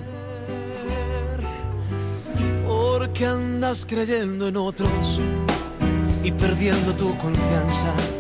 ¿Por 2.67 3.13
qué 3.13 3.27
andas 3.27 3.85
creyendo 3.85 4.49
en 4.49 4.57
otros 4.57 5.21
y 6.23 6.31
perdiendo 6.31 6.93
tu 6.95 7.17
confianza? 7.19 8.18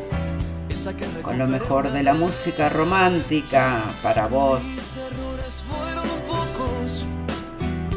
Con 1.22 1.36
lo 1.36 1.46
mejor 1.46 1.92
de 1.92 2.02
la 2.02 2.14
música 2.14 2.70
romántica 2.70 3.82
para 4.02 4.26
vos. 4.26 4.64
errores 4.96 5.62
fueron 5.68 6.08
pocos, 6.26 7.04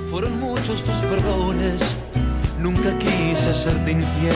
fueron 0.09 0.37
muchos 0.41 0.83
tus 0.83 0.97
perdones. 0.97 1.81
Nunca 2.59 2.97
quise 2.97 3.53
serte 3.53 3.91
infiel. 3.91 4.35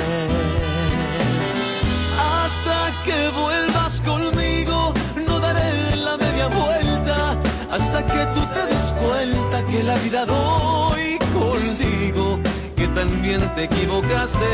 Hasta 2.17 2.91
que 3.03 3.29
vuelvas 3.37 3.99
conmigo, 4.01 4.93
no 5.27 5.39
daré 5.41 5.97
la 5.97 6.15
media 6.15 6.47
vuelta. 6.47 7.37
Hasta 7.69 8.05
que 8.05 8.25
tú 8.33 8.41
te 8.53 8.73
des 8.73 8.93
cuenta 8.93 9.65
que 9.65 9.83
la 9.83 9.95
vida 9.97 10.25
doy 10.25 11.19
contigo, 11.33 12.39
que 12.77 12.87
también 12.87 13.41
te 13.53 13.65
equivocaste. 13.65 14.45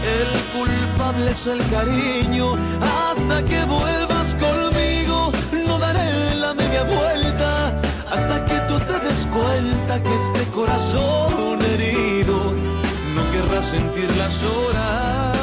Que 0.00 0.22
el 0.22 0.44
culpable 1.04 1.30
es 1.30 1.46
el 1.46 1.58
cariño. 1.70 2.54
Hasta 2.80 3.44
que 3.44 3.64
vuelvas 3.64 4.34
conmigo, 4.34 5.32
no 5.66 5.78
daré 5.78 6.34
la 6.36 6.54
media 6.54 6.84
vuelta. 6.84 7.80
Hasta 8.10 8.44
que 8.44 8.58
tú 8.68 8.78
te 8.78 8.98
des 9.00 9.26
cuenta 9.32 10.02
que 10.02 10.14
este 10.14 10.44
corazón 10.52 11.60
herido 11.62 12.52
no 13.14 13.22
querrá 13.32 13.62
sentir 13.62 14.14
las 14.16 14.42
horas. 14.44 15.36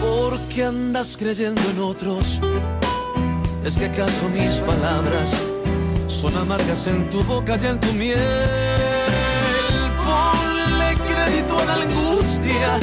¿Por 0.00 0.38
qué 0.48 0.64
andas 0.64 1.16
creyendo 1.18 1.62
en 1.70 1.80
otros? 1.80 2.40
¿Es 3.64 3.78
que 3.78 3.86
acaso 3.86 4.28
mis 4.28 4.56
palabras 4.60 5.36
son 6.08 6.36
amargas 6.36 6.88
en 6.88 7.08
tu 7.10 7.22
boca 7.22 7.56
y 7.62 7.66
en 7.66 7.78
tu 7.78 7.92
miel? 7.92 8.18
Ponle 10.04 10.94
crédito 11.06 11.58
a 11.60 11.64
la 11.64 11.74
angustia, 11.74 12.80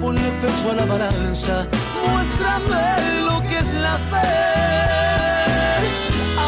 ponle 0.00 0.28
peso 0.40 0.70
a 0.72 0.74
la 0.74 0.86
balanza, 0.86 1.66
muéstrame 2.04 3.22
lo 3.26 3.40
que 3.48 3.58
es 3.58 3.74
la 3.74 3.96
fe. 4.10 4.28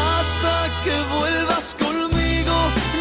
Hasta 0.03 0.55
que 0.83 0.95
vuelvas 1.17 1.75
conmigo, 1.79 2.55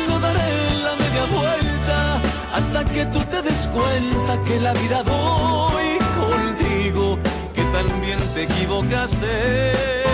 no 0.09 0.21
daré 0.21 0.75
la 0.85 0.95
media 1.03 1.25
vuelta, 1.35 2.21
hasta 2.55 2.85
que 2.85 3.07
tú 3.07 3.19
te 3.25 3.43
des 3.43 3.69
cuenta 3.75 4.41
que 4.47 4.61
la 4.61 4.73
vida 4.75 5.03
doy 5.03 5.99
contigo, 6.21 7.19
que 7.57 7.65
también 7.65 8.21
te 8.35 8.45
equivocaste 8.45 10.05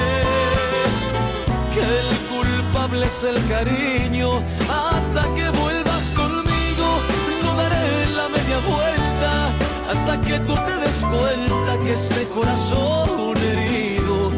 que 1.70 1.80
el 1.80 2.08
culpable 2.28 3.06
es 3.06 3.22
el 3.22 3.38
cariño. 3.48 4.42
Hasta 4.68 5.22
que 5.34 5.48
vuelvas 5.50 6.10
conmigo, 6.14 7.00
no 7.42 7.54
daré 7.54 8.06
la 8.14 8.28
media 8.28 8.58
vuelta. 8.66 9.52
Hasta 9.90 10.20
que 10.20 10.38
tú 10.40 10.54
te 10.54 10.76
des 10.84 11.04
cuenta 11.14 11.78
que 11.84 11.92
este 11.92 12.26
corazón 12.28 13.36
herido 13.38 14.30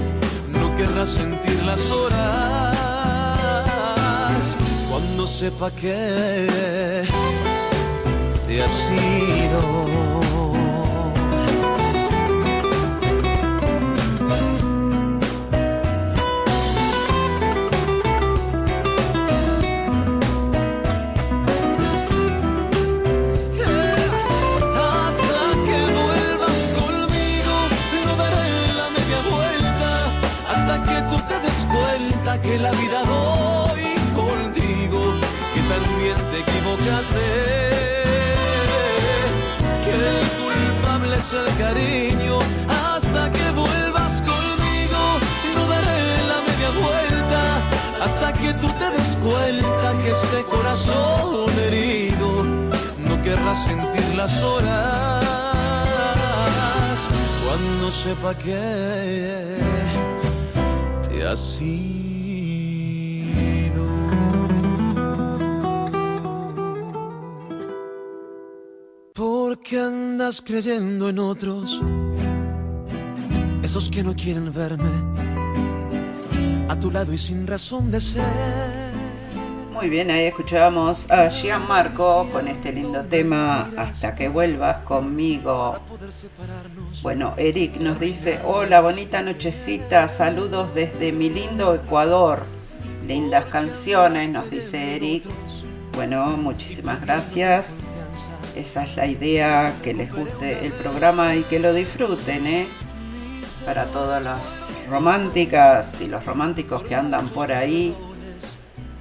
no 0.49 0.75
querrá 0.77 1.07
sentir 1.07 1.63
las 1.65 1.91
horas. 1.91 2.77
Cuando 4.91 5.27
sepa 5.27 5.71
que 5.71 7.07
te 8.47 8.63
has 8.63 8.91
ido. 8.91 10.12
que 32.43 32.59
la 32.59 32.73
vida 32.73 33.05
doy 33.05 33.95
contigo, 34.15 35.15
que 35.55 35.61
también 35.73 36.17
te 36.31 36.41
equivocaste, 36.41 37.27
que 39.85 39.93
el 40.11 40.21
culpable 40.43 41.17
es 41.17 41.33
el 41.33 41.49
cariño, 41.57 42.39
hasta 42.69 43.31
que 43.31 43.51
vuelvas 43.53 44.23
conmigo, 44.23 45.03
no 45.55 45.63
daré 45.69 46.03
la 46.33 46.39
media 46.49 46.71
vuelta, 46.85 47.43
hasta 48.05 48.33
que 48.33 48.53
tú 48.55 48.69
te 48.81 48.91
des 48.91 49.17
cuenta 49.23 50.03
que 50.03 50.11
este 50.11 50.43
corazón 50.45 51.51
herido 51.61 52.45
no 53.07 53.23
querrá 53.23 53.55
sentir 53.55 54.15
las 54.17 54.43
horas 54.43 55.25
cuando 57.45 57.91
sepa 57.91 58.35
que 58.35 59.59
te 61.09 61.27
has 61.27 61.61
ido. 61.61 62.02
Qué 69.73 69.81
andas 69.81 70.43
creyendo 70.43 71.09
en 71.09 71.19
otros? 71.19 71.81
Esos 73.63 73.89
que 73.89 74.03
no 74.03 74.15
quieren 74.15 74.53
verme 74.53 74.91
a 76.69 76.79
tu 76.79 76.91
lado 76.91 77.11
y 77.15 77.17
sin 77.17 77.47
razón 77.47 77.91
de 77.91 77.99
ser. 77.99 78.23
Muy 79.73 79.89
bien, 79.89 80.11
ahí 80.11 80.25
escuchábamos 80.25 81.11
a 81.11 81.31
Gianmarco 81.31 82.29
con 82.31 82.49
este 82.49 82.71
lindo 82.71 83.03
tema 83.03 83.71
Hasta 83.79 84.15
que 84.15 84.29
vuelvas 84.29 84.81
conmigo. 84.81 85.79
Bueno, 87.01 87.33
Eric 87.39 87.79
nos 87.79 87.99
dice, 87.99 88.41
hola, 88.45 88.83
bonita 88.83 89.23
nochecita, 89.23 90.07
saludos 90.07 90.75
desde 90.75 91.13
mi 91.13 91.31
lindo 91.31 91.75
Ecuador. 91.75 92.45
Lindas 93.07 93.47
canciones, 93.47 94.31
nos 94.31 94.51
dice 94.51 94.97
Eric. 94.97 95.25
Bueno, 95.95 96.37
muchísimas 96.37 97.01
gracias. 97.01 97.85
Esa 98.55 98.85
es 98.85 98.97
la 98.97 99.07
idea, 99.07 99.75
que 99.83 99.95
les 99.95 100.13
guste 100.13 100.67
el 100.67 100.73
programa 100.73 101.35
y 101.35 101.43
que 101.45 101.59
lo 101.59 101.73
disfruten, 101.73 102.47
¿eh? 102.47 102.69
Para 103.65 103.87
todas 103.87 104.23
las 104.23 104.73
románticas 104.91 106.01
y 106.01 106.07
los 106.07 106.25
románticos 106.27 106.83
que 106.83 106.95
andan 106.95 107.29
por 107.29 107.51
ahí. 107.51 107.95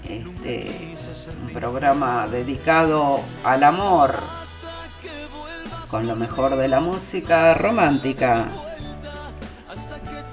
Este, 0.08 0.96
un 1.46 1.54
programa 1.54 2.28
dedicado 2.28 3.20
al 3.44 3.64
amor, 3.64 4.16
con 5.90 6.08
lo 6.08 6.16
mejor 6.16 6.56
de 6.56 6.68
la 6.70 6.80
música 6.80 7.54
romántica. 7.54 8.48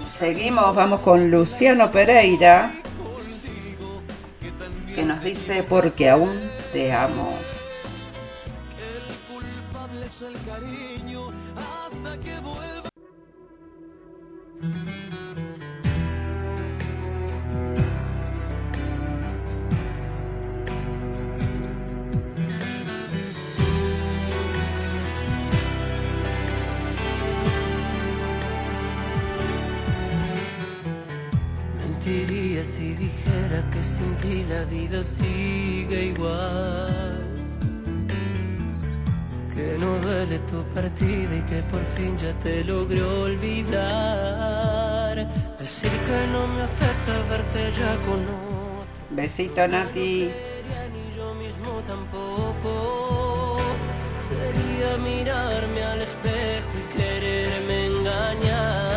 Seguimos, 0.05 0.75
vamos 0.75 1.01
con 1.01 1.31
Luciano 1.31 1.91
Pereira, 1.91 2.71
que 4.95 5.05
nos 5.05 5.23
dice 5.23 5.65
porque 5.65 6.09
aún 6.09 6.39
te 6.73 6.93
amo. 6.93 7.37
Que 33.71 33.83
sin 33.83 34.15
ti 34.17 34.45
la 34.49 34.65
vida 34.65 35.03
sigue 35.03 36.07
igual 36.07 37.29
que 39.59 39.77
no 39.79 39.99
duele 39.99 40.39
tu 40.51 40.63
partida 40.73 41.35
y 41.35 41.43
que 41.43 41.63
por 41.65 41.83
fin 41.97 42.17
ya 42.17 42.33
te 42.45 42.63
logré 42.63 43.03
olvidar. 43.03 43.97
Decir 45.59 45.91
que 45.91 46.27
no 46.33 46.47
me 46.47 46.63
afecta 46.63 47.13
verte 47.29 47.71
ya 47.73 47.97
con 48.07 48.21
otro. 48.23 48.87
Besito, 49.11 49.67
Nati. 49.67 50.31
Ni 50.95 51.05
yo 51.17 51.35
mismo 51.35 51.83
tampoco. 51.89 53.57
Sería 54.17 54.97
mirarme 54.99 55.83
al 55.83 56.03
espejo 56.03 56.75
y 56.81 56.85
quererme 56.97 57.87
engañar. 57.87 58.88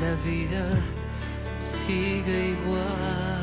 La 0.00 0.14
vida 0.24 0.68
sigue 1.58 2.50
igual. 2.50 3.38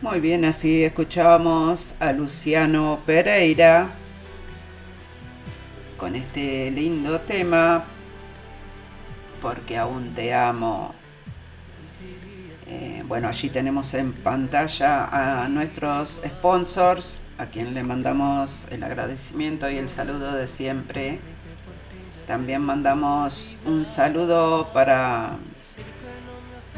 Muy 0.00 0.20
bien, 0.20 0.44
así 0.44 0.84
escuchábamos 0.84 1.94
a 2.00 2.12
Luciano 2.12 3.00
Pereira 3.04 3.90
con 5.96 6.16
este 6.16 6.70
lindo 6.70 7.20
tema, 7.20 7.84
porque 9.42 9.76
aún 9.76 10.14
te 10.14 10.32
amo. 10.32 10.99
Bueno, 13.10 13.26
allí 13.26 13.48
tenemos 13.48 13.92
en 13.94 14.12
pantalla 14.12 15.42
a 15.42 15.48
nuestros 15.48 16.20
sponsors, 16.24 17.18
a 17.38 17.46
quien 17.46 17.74
le 17.74 17.82
mandamos 17.82 18.68
el 18.70 18.84
agradecimiento 18.84 19.68
y 19.68 19.78
el 19.78 19.88
saludo 19.88 20.30
de 20.30 20.46
siempre. 20.46 21.18
También 22.28 22.62
mandamos 22.62 23.56
un 23.66 23.84
saludo 23.84 24.72
para 24.72 25.38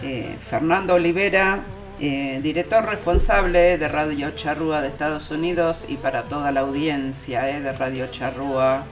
eh, 0.03 0.39
Fernando 0.41 0.95
Olivera, 0.95 1.61
eh, 2.01 2.41
director 2.43 2.83
responsable 2.87 3.77
de 3.77 3.89
Radio 3.89 4.31
Charrúa 4.31 4.81
de 4.81 4.89
Estados 4.89 5.31
Unidos 5.31 5.85
y 5.87 5.99
para 5.99 6.23
toda 6.23 6.51
la 6.51 6.61
audiencia 6.61 7.51
eh, 7.51 7.61
de 7.61 7.73
Radio 7.73 8.07
Charrúa. 8.07 8.87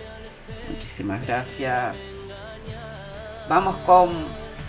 Muchísimas 0.69 1.23
gracias. 1.23 2.19
Vamos 3.49 3.79
con 3.79 4.11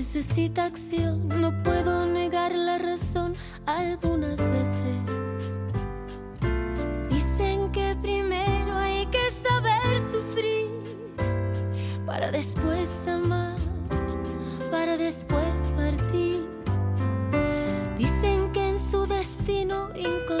necesita 0.00 0.64
acción, 0.64 1.28
no 1.28 1.62
puedo 1.62 2.06
negar 2.06 2.52
la 2.54 2.78
razón 2.78 3.34
algunas 3.66 4.38
veces. 4.38 5.58
Dicen 7.10 7.70
que 7.70 7.94
primero 8.00 8.72
hay 8.78 9.04
que 9.14 9.30
saber 9.30 10.00
sufrir 10.10 10.68
para 12.06 12.30
después 12.30 13.06
amar, 13.08 13.58
para 14.70 14.96
después 14.96 15.60
partir. 15.76 16.48
Dicen 17.98 18.50
que 18.52 18.70
en 18.70 18.78
su 18.78 19.06
destino 19.06 19.90
inconstante 19.94 20.39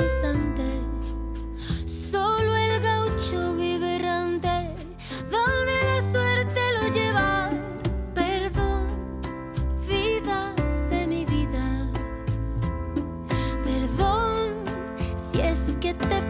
the 16.08 16.29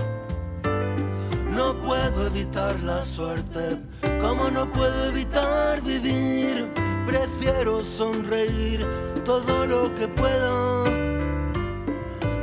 No 1.63 1.75
puedo 1.75 2.25
evitar 2.25 2.79
la 2.79 3.03
suerte, 3.03 3.77
como 4.19 4.49
no 4.49 4.69
puedo 4.71 5.05
evitar 5.09 5.79
vivir. 5.83 6.73
Prefiero 7.05 7.83
sonreír 7.83 8.83
todo 9.23 9.67
lo 9.67 9.93
que 9.93 10.07
pueda. 10.07 10.83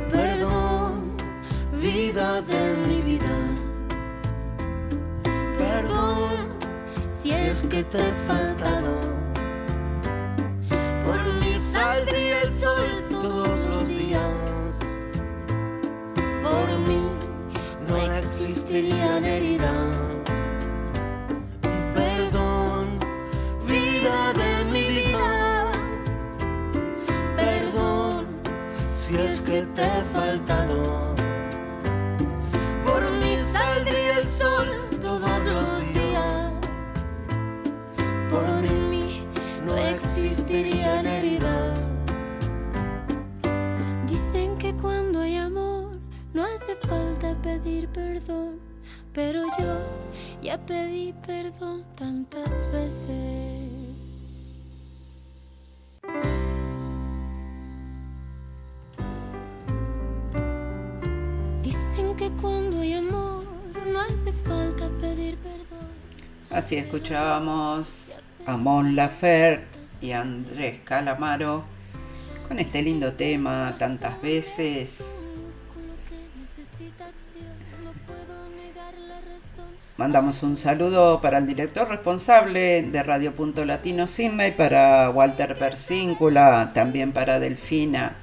Perdón, 0.09 1.17
vida 1.81 2.41
de 2.43 2.77
mi 2.87 3.01
vida. 3.09 3.35
Perdón 5.57 6.37
si 7.21 7.31
es 7.31 7.61
que 7.63 7.83
te 7.83 7.99
he 7.99 8.13
faltado. 8.25 8.88
Existirían 18.69 19.25
heridas. 19.25 20.21
Perdón, 21.95 22.99
vida 23.67 24.33
de 24.33 24.65
mi 24.71 24.83
vida. 24.87 25.71
Perdón 27.35 28.27
si 28.93 29.15
es 29.15 29.41
que 29.41 29.63
te 29.63 29.81
he 29.81 30.01
faltado. 30.13 31.08
Pedir 47.41 47.87
perdón, 47.89 48.59
pero 49.13 49.43
yo 49.57 49.77
ya 50.41 50.57
pedí 50.57 51.13
perdón 51.25 51.83
tantas 51.95 52.49
veces. 52.71 53.07
Dicen 61.63 62.15
que 62.17 62.29
cuando 62.41 62.81
hay 62.81 62.93
amor 62.93 63.43
no 63.87 64.01
hace 64.01 64.33
falta 64.33 64.89
pedir 64.99 65.37
perdón. 65.37 65.87
Así 66.49 66.75
escuchábamos 66.75 68.19
a 68.45 68.57
Mon 68.57 68.95
Laferte 68.95 69.77
y 70.01 70.11
Andrés 70.11 70.79
Calamaro 70.83 71.63
con 72.47 72.59
este 72.59 72.81
lindo 72.81 73.13
tema 73.13 73.75
tantas 73.77 74.21
veces 74.21 75.27
Mandamos 79.99 80.43
un 80.43 80.55
saludo 80.55 81.19
para 81.19 81.39
el 81.39 81.45
director 81.45 81.89
responsable 81.89 82.83
de 82.83 83.03
Radio 83.03 83.35
Punto 83.35 83.65
Latino 83.65 84.07
Sydney, 84.07 84.53
para 84.53 85.09
Walter 85.09 85.57
Persíncula, 85.57 86.71
también 86.73 87.11
para 87.11 87.37
Delfina. 87.37 88.15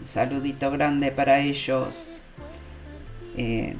Un 0.00 0.06
saludito 0.06 0.70
grande 0.70 1.12
para 1.12 1.40
ellos. 1.40 2.22
Eh, 3.36 3.76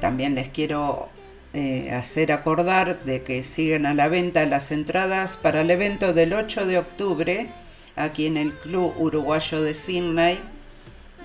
también 0.00 0.34
les 0.34 0.48
quiero 0.48 1.08
eh, 1.54 1.92
hacer 1.92 2.32
acordar 2.32 3.04
de 3.04 3.22
que 3.22 3.44
siguen 3.44 3.86
a 3.86 3.94
la 3.94 4.08
venta 4.08 4.44
las 4.44 4.72
entradas 4.72 5.36
para 5.36 5.60
el 5.60 5.70
evento 5.70 6.14
del 6.14 6.32
8 6.32 6.66
de 6.66 6.78
octubre 6.78 7.46
aquí 7.94 8.26
en 8.26 8.38
el 8.38 8.54
Club 8.54 8.92
Uruguayo 8.98 9.62
de 9.62 9.72
Sydney 9.72 10.40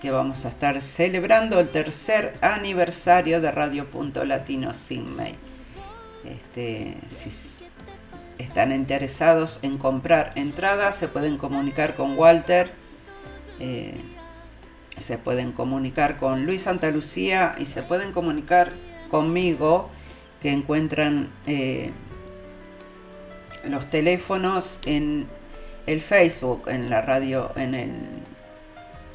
que 0.04 0.12
vamos 0.12 0.44
a 0.44 0.50
estar 0.50 0.82
celebrando 0.82 1.62
el 1.62 1.70
tercer 1.70 2.36
aniversario 2.42 3.40
de 3.40 3.50
Radio 3.52 3.90
Punto 3.90 4.26
Latino 4.26 4.74
Sydney. 4.74 5.34
Este, 6.26 6.98
están 8.38 8.74
interesados 8.74 9.60
en 9.62 9.78
comprar 9.78 10.34
entradas, 10.36 10.98
se 10.98 11.08
pueden 11.08 11.38
comunicar 11.38 11.96
con 11.96 12.18
Walter, 12.20 12.74
eh, 13.62 13.96
se 14.98 15.18
pueden 15.18 15.54
comunicar 15.54 16.18
con 16.18 16.46
Luis 16.46 16.64
Santa 16.64 16.92
Lucía 16.92 17.56
y 17.58 17.66
se 17.66 17.82
pueden 17.82 18.12
comunicar 18.12 18.74
conmigo, 19.10 19.90
que 20.42 20.52
encuentran 20.52 21.30
eh, 21.48 21.92
los 23.64 23.90
teléfonos 23.90 24.80
en 24.86 25.28
el 25.88 26.02
Facebook, 26.02 26.68
en 26.68 26.90
la 26.90 27.02
radio, 27.02 27.54
en 27.56 27.74
el 27.74 28.23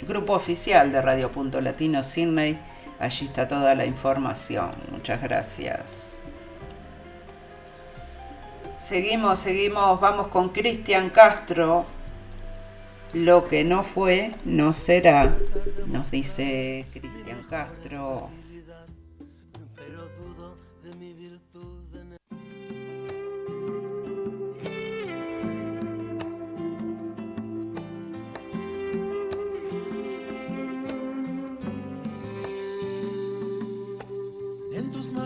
grupo 0.06 0.34
oficial 0.34 0.92
de 0.92 1.02
Radio 1.02 1.30
Punto 1.30 1.60
Latino 1.60 2.02
Sydney. 2.02 2.58
Allí 2.98 3.26
está 3.26 3.46
toda 3.48 3.74
la 3.74 3.86
información. 3.86 4.72
Muchas 4.90 5.22
gracias. 5.22 6.18
Seguimos, 8.78 9.40
seguimos, 9.40 10.00
vamos 10.00 10.28
con 10.28 10.50
Cristian 10.50 11.10
Castro. 11.10 11.84
Lo 13.12 13.48
que 13.48 13.64
no 13.64 13.82
fue, 13.82 14.34
no 14.44 14.72
será, 14.72 15.34
nos 15.86 16.10
dice 16.10 16.86
Cristian 16.92 17.42
Castro. 17.48 18.28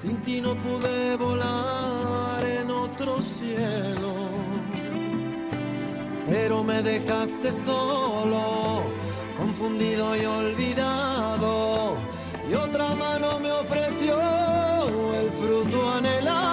Sin 0.00 0.16
ti 0.22 0.40
no 0.40 0.54
pude 0.54 1.16
volar 1.16 2.42
en 2.42 2.70
otro 2.70 3.20
cielo 3.20 4.30
pero 6.30 6.62
me 6.62 6.80
dejaste 6.80 7.50
solo, 7.50 8.84
confundido 9.36 10.16
y 10.16 10.24
olvidado, 10.24 11.96
y 12.48 12.54
otra 12.54 12.94
mano 12.94 13.40
me 13.40 13.50
ofreció 13.50 14.16
el 15.20 15.28
fruto 15.30 15.90
anhelado. 15.90 16.50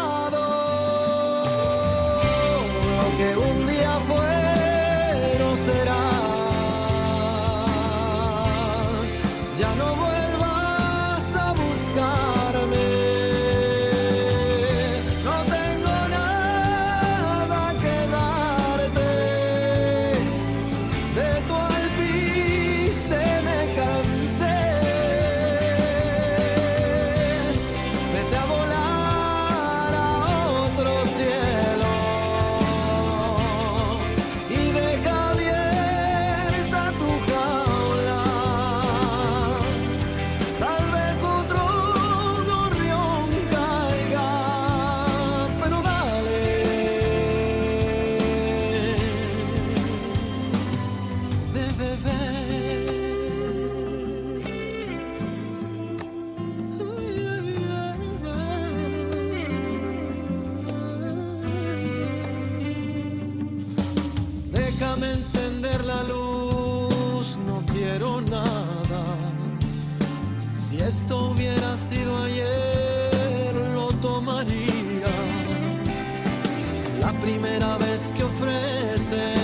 Que 77.98 78.24
ofreces 78.24 79.37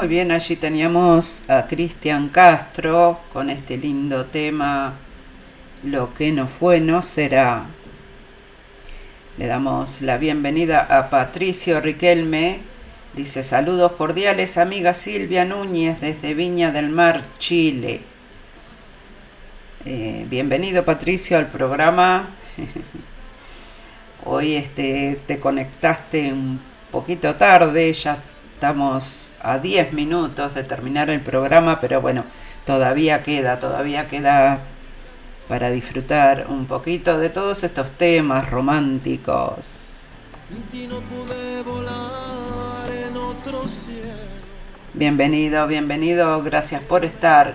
Muy 0.00 0.08
bien, 0.08 0.32
allí 0.32 0.56
teníamos 0.56 1.42
a 1.46 1.66
Cristian 1.66 2.30
Castro 2.30 3.20
con 3.34 3.50
este 3.50 3.76
lindo 3.76 4.24
tema, 4.24 4.94
Lo 5.84 6.14
que 6.14 6.32
no 6.32 6.48
fue 6.48 6.80
no 6.80 7.02
será. 7.02 7.66
Le 9.36 9.46
damos 9.46 10.00
la 10.00 10.16
bienvenida 10.16 10.80
a 10.80 11.10
Patricio 11.10 11.82
Riquelme. 11.82 12.60
Dice 13.12 13.42
saludos 13.42 13.92
cordiales, 13.92 14.56
amiga 14.56 14.94
Silvia 14.94 15.44
Núñez 15.44 16.00
desde 16.00 16.32
Viña 16.32 16.72
del 16.72 16.88
Mar, 16.88 17.22
Chile. 17.38 18.00
Eh, 19.84 20.24
bienvenido 20.30 20.82
Patricio 20.82 21.36
al 21.36 21.48
programa. 21.48 22.30
Hoy 24.24 24.54
este, 24.54 25.20
te 25.26 25.38
conectaste 25.38 26.32
un 26.32 26.58
poquito 26.90 27.36
tarde, 27.36 27.92
ya 27.92 28.22
estamos 28.60 29.32
a 29.40 29.56
10 29.56 29.94
minutos 29.94 30.52
de 30.52 30.62
terminar 30.62 31.08
el 31.08 31.22
programa, 31.22 31.80
pero 31.80 32.02
bueno, 32.02 32.26
todavía 32.66 33.22
queda, 33.22 33.58
todavía 33.58 34.06
queda 34.06 34.58
para 35.48 35.70
disfrutar 35.70 36.44
un 36.46 36.66
poquito 36.66 37.18
de 37.18 37.30
todos 37.30 37.64
estos 37.64 37.90
temas 37.92 38.50
románticos. 38.50 40.10
Bienvenido, 44.92 45.66
bienvenido, 45.66 46.42
gracias 46.42 46.82
por 46.82 47.06
estar. 47.06 47.54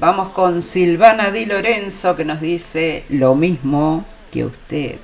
Vamos 0.00 0.30
con 0.30 0.62
Silvana 0.62 1.30
Di 1.30 1.46
Lorenzo 1.46 2.16
que 2.16 2.24
nos 2.24 2.40
dice 2.40 3.04
lo 3.08 3.36
mismo 3.36 4.04
que 4.32 4.46
usted. 4.46 4.98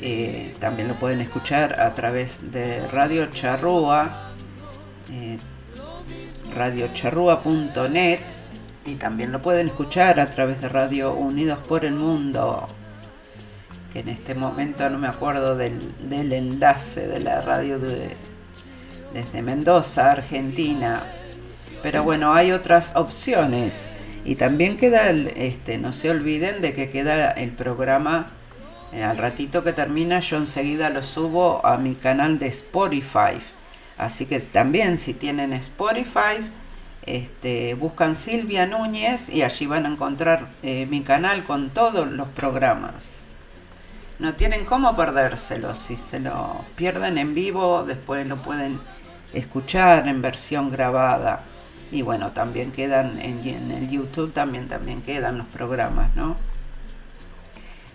Eh, 0.00 0.54
también 0.58 0.88
lo 0.88 0.94
pueden 0.94 1.20
escuchar 1.20 1.80
a 1.80 1.94
través 1.94 2.50
de 2.50 2.88
Radio 2.88 3.26
Charrúa, 3.26 4.32
eh, 5.12 5.38
radiocharrúa.net 6.54 8.20
y 8.84 8.96
también 8.96 9.30
lo 9.30 9.40
pueden 9.42 9.68
escuchar 9.68 10.18
a 10.18 10.28
través 10.28 10.60
de 10.60 10.68
Radio 10.68 11.12
Unidos 11.12 11.60
por 11.68 11.84
el 11.84 11.94
Mundo, 11.94 12.66
que 13.92 14.00
en 14.00 14.08
este 14.08 14.34
momento 14.34 14.90
no 14.90 14.98
me 14.98 15.06
acuerdo 15.06 15.56
del, 15.56 15.94
del 16.08 16.32
enlace 16.32 17.06
de 17.06 17.20
la 17.20 17.40
radio 17.42 17.78
de, 17.78 18.16
desde 19.12 19.42
Mendoza, 19.42 20.12
Argentina. 20.12 21.04
Pero 21.82 22.02
bueno, 22.02 22.32
hay 22.32 22.52
otras 22.52 22.92
opciones. 22.96 23.90
Y 24.24 24.36
también 24.36 24.76
queda, 24.76 25.10
el, 25.10 25.28
este, 25.36 25.78
no 25.78 25.92
se 25.92 26.10
olviden 26.10 26.62
de 26.62 26.72
que 26.72 26.90
queda 26.90 27.30
el 27.30 27.50
programa 27.50 28.30
eh, 28.92 29.02
al 29.02 29.16
ratito 29.16 29.64
que 29.64 29.72
termina, 29.72 30.20
yo 30.20 30.36
enseguida 30.36 30.90
lo 30.90 31.02
subo 31.02 31.64
a 31.64 31.78
mi 31.78 31.94
canal 31.94 32.38
de 32.38 32.48
Spotify. 32.48 33.40
Así 33.96 34.26
que 34.26 34.38
también 34.40 34.98
si 34.98 35.14
tienen 35.14 35.52
Spotify, 35.54 36.50
este, 37.06 37.74
buscan 37.74 38.14
Silvia 38.16 38.66
Núñez 38.66 39.30
y 39.30 39.42
allí 39.42 39.66
van 39.66 39.86
a 39.86 39.88
encontrar 39.88 40.50
eh, 40.62 40.86
mi 40.86 41.00
canal 41.00 41.42
con 41.42 41.70
todos 41.70 42.10
los 42.10 42.28
programas. 42.28 43.34
No 44.18 44.34
tienen 44.34 44.64
cómo 44.64 44.94
perdérselo. 44.94 45.74
Si 45.74 45.96
se 45.96 46.20
lo 46.20 46.64
pierden 46.76 47.18
en 47.18 47.34
vivo, 47.34 47.84
después 47.84 48.26
lo 48.26 48.36
pueden 48.36 48.78
escuchar 49.32 50.08
en 50.08 50.22
versión 50.22 50.70
grabada. 50.70 51.42
Y 51.90 52.02
bueno, 52.02 52.32
también 52.32 52.72
quedan 52.72 53.18
en, 53.20 53.70
el 53.70 53.90
YouTube, 53.90 54.32
también, 54.32 54.68
también 54.68 55.02
quedan 55.02 55.38
los 55.38 55.46
programas, 55.48 56.14
¿no? 56.16 56.36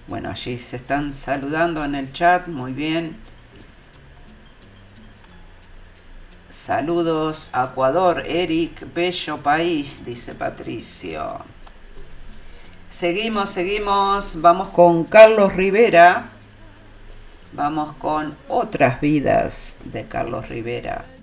Bueno, 0.08 0.30
allí 0.30 0.58
se 0.58 0.78
están 0.78 1.12
saludando 1.12 1.84
en 1.84 1.96
el 1.96 2.14
chat, 2.14 2.48
muy 2.48 2.74
bien. 2.74 3.18
Saludos 6.48 7.50
a 7.54 7.66
Ecuador, 7.66 8.24
Eric, 8.26 8.88
bello 8.94 9.38
país, 9.44 10.06
dice 10.06 10.34
Patricio. 10.34 11.42
Seguimos, 12.88 13.50
seguimos, 13.50 14.42
vamos 14.42 14.70
con 14.70 15.04
Carlos 15.04 15.54
Rivera. 15.56 16.30
Vamos 17.52 17.96
con 17.98 18.36
otras 18.48 19.02
vidas 19.02 19.78
de 19.84 20.08
Carlos 20.08 20.48
Rivera. 20.48 21.16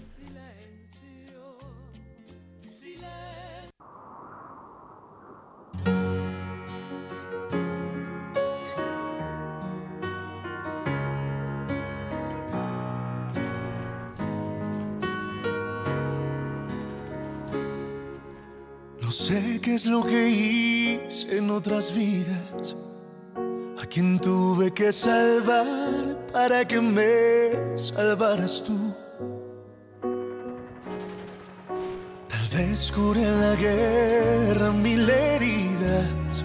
Sé 19.10 19.60
qué 19.60 19.74
es 19.74 19.86
lo 19.86 20.02
que 20.02 20.28
hice 20.28 21.36
en 21.36 21.50
otras 21.50 21.94
vidas, 21.94 22.76
a 23.82 23.86
quien 23.86 24.18
tuve 24.18 24.72
que 24.72 24.92
salvar 24.92 26.26
para 26.32 26.66
que 26.66 26.80
me 26.80 27.78
salvaras 27.78 28.62
tú. 28.64 28.94
Tal 32.28 32.48
vez 32.56 32.90
curé 32.92 33.24
en 33.24 33.40
la 33.40 33.54
guerra 33.56 34.72
mil 34.72 35.08
heridas 35.08 36.44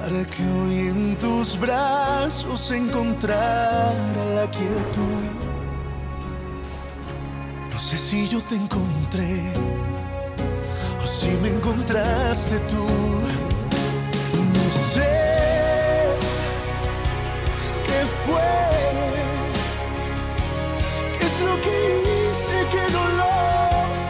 para 0.00 0.24
que 0.26 0.42
hoy 0.42 0.88
en 0.88 1.16
tus 1.16 1.58
brazos 1.58 2.70
encontrara 2.70 4.24
la 4.34 4.50
quietud. 4.50 5.26
No 7.72 7.78
sé 7.78 7.98
si 7.98 8.28
yo 8.28 8.42
te 8.44 8.54
encontré 8.54 9.52
si 11.10 11.30
me 11.42 11.48
encontraste 11.48 12.58
tú. 12.70 12.86
No 14.56 14.66
sé 14.94 15.12
qué 17.86 18.00
fue, 18.24 18.52
qué 21.18 21.26
es 21.26 21.40
lo 21.40 21.54
que 21.64 21.74
hice 22.06 22.56
que 22.74 22.84
no 22.96 23.02
lo 23.20 23.32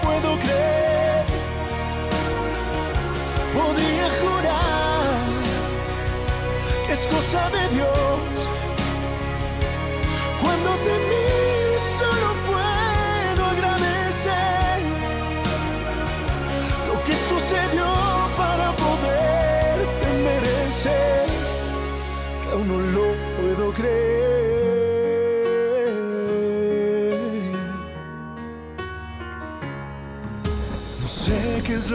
puedo 0.03 0.39
creer. 0.45 1.25
Podría 3.55 4.09
jurar 4.21 5.17
que 6.87 6.93
es 6.93 7.07
cosa 7.07 7.51
de 7.51 7.63
Dios 7.77 8.10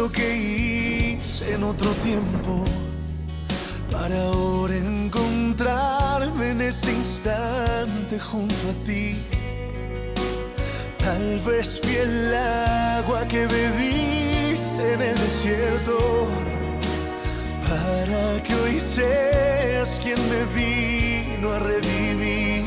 lo 0.05 0.11
que 0.11 1.17
hice 1.17 1.55
en 1.55 1.63
otro 1.63 1.89
tiempo 2.03 2.63
para 3.91 4.15
ahora 4.25 4.75
encontrarme 4.75 6.49
en 6.51 6.61
este 6.61 6.91
instante 6.91 8.19
junto 8.19 8.65
a 8.69 8.85
ti. 8.85 9.15
Tal 10.99 11.39
vez 11.39 11.79
fui 11.81 11.95
el 11.95 12.35
agua 12.35 13.25
que 13.27 13.47
bebiste 13.47 14.93
en 14.93 15.01
el 15.01 15.17
desierto 15.17 15.97
para 17.67 18.43
que 18.43 18.53
hoy 18.53 18.79
seas 18.79 19.99
quien 20.03 20.19
me 20.29 20.41
vino 20.59 21.51
a 21.51 21.59
revivir. 21.59 22.63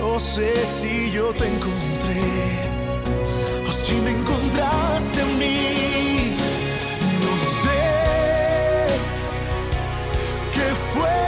No 0.00 0.18
sé 0.18 0.54
si 0.64 1.10
yo 1.10 1.34
te 1.34 1.46
encontré 1.54 2.73
si 3.86 3.94
me 4.00 4.12
encontraste 4.12 5.20
en 5.20 5.38
mí. 5.38 6.36
No 7.24 7.34
sé 7.62 7.82
qué 10.54 10.68
fue, 10.92 11.20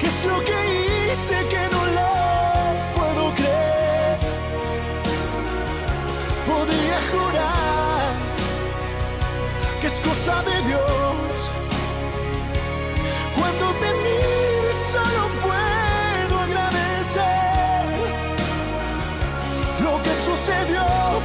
qué 0.00 0.06
es 0.06 0.24
lo 0.24 0.38
que 0.48 0.58
hice 1.12 1.36
que 1.52 1.62
no 1.74 1.82
lo 1.98 2.12
puedo 2.96 3.34
creer. 3.34 4.16
Podría 6.50 6.98
jurar 7.12 8.12
que 9.80 9.86
es 9.86 10.00
cosa 10.00 10.42
de 10.48 10.59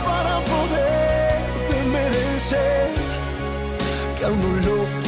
para 0.06 0.40
poderte 0.46 1.76
merecer, 1.92 2.94
que 4.18 4.26
aún 4.26 4.40
no 4.40 4.68
lo 4.68 5.05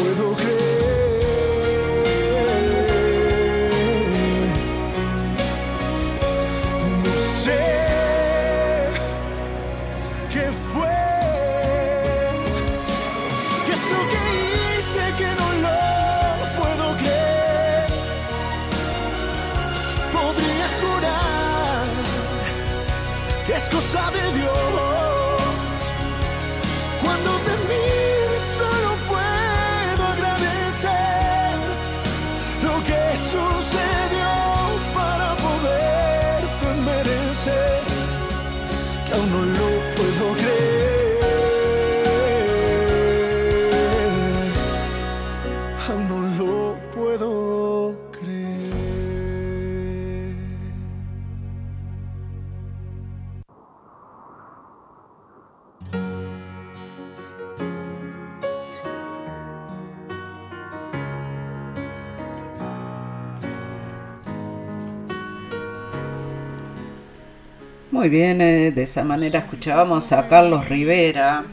Muy 68.08 68.16
bien, 68.16 68.40
eh, 68.40 68.72
de 68.72 68.84
esa 68.84 69.04
manera 69.04 69.40
escuchábamos 69.40 70.14
a 70.14 70.30
Carlos 70.30 70.70
Rivera 70.70 71.44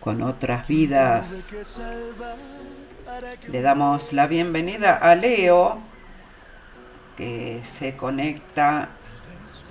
con 0.00 0.22
otras 0.22 0.66
vidas. 0.66 1.54
Le 3.48 3.60
damos 3.60 4.14
la 4.14 4.26
bienvenida 4.26 4.96
a 4.96 5.14
Leo, 5.14 5.78
que 7.18 7.60
se 7.62 7.96
conecta 7.96 8.88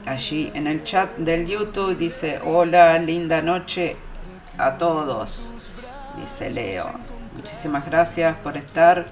allí 0.06 0.52
en 0.54 0.68
el 0.68 0.84
chat 0.84 1.18
del 1.18 1.47
YouTube. 1.47 1.97
Dice, 1.97 2.39
hola, 2.45 2.99
linda 2.99 3.41
noche 3.41 3.95
a 4.60 4.78
todos, 4.78 5.52
dice 6.22 6.52
Leo. 6.52 6.91
Muchísimas 7.36 7.88
gracias 7.88 8.38
por 8.38 8.56
estar. 8.56 9.08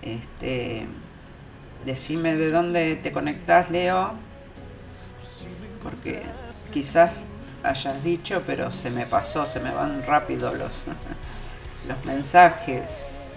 Este, 0.00 0.86
decime 1.84 2.36
de 2.36 2.50
dónde 2.50 2.96
te 2.96 3.12
conectás, 3.12 3.68
Leo 3.68 4.23
porque 5.84 6.22
quizás 6.72 7.12
hayas 7.62 8.02
dicho, 8.02 8.42
pero 8.44 8.72
se 8.72 8.90
me 8.90 9.06
pasó, 9.06 9.44
se 9.44 9.60
me 9.60 9.70
van 9.70 10.02
rápido 10.04 10.52
los, 10.54 10.86
los 11.88 12.04
mensajes. 12.04 13.34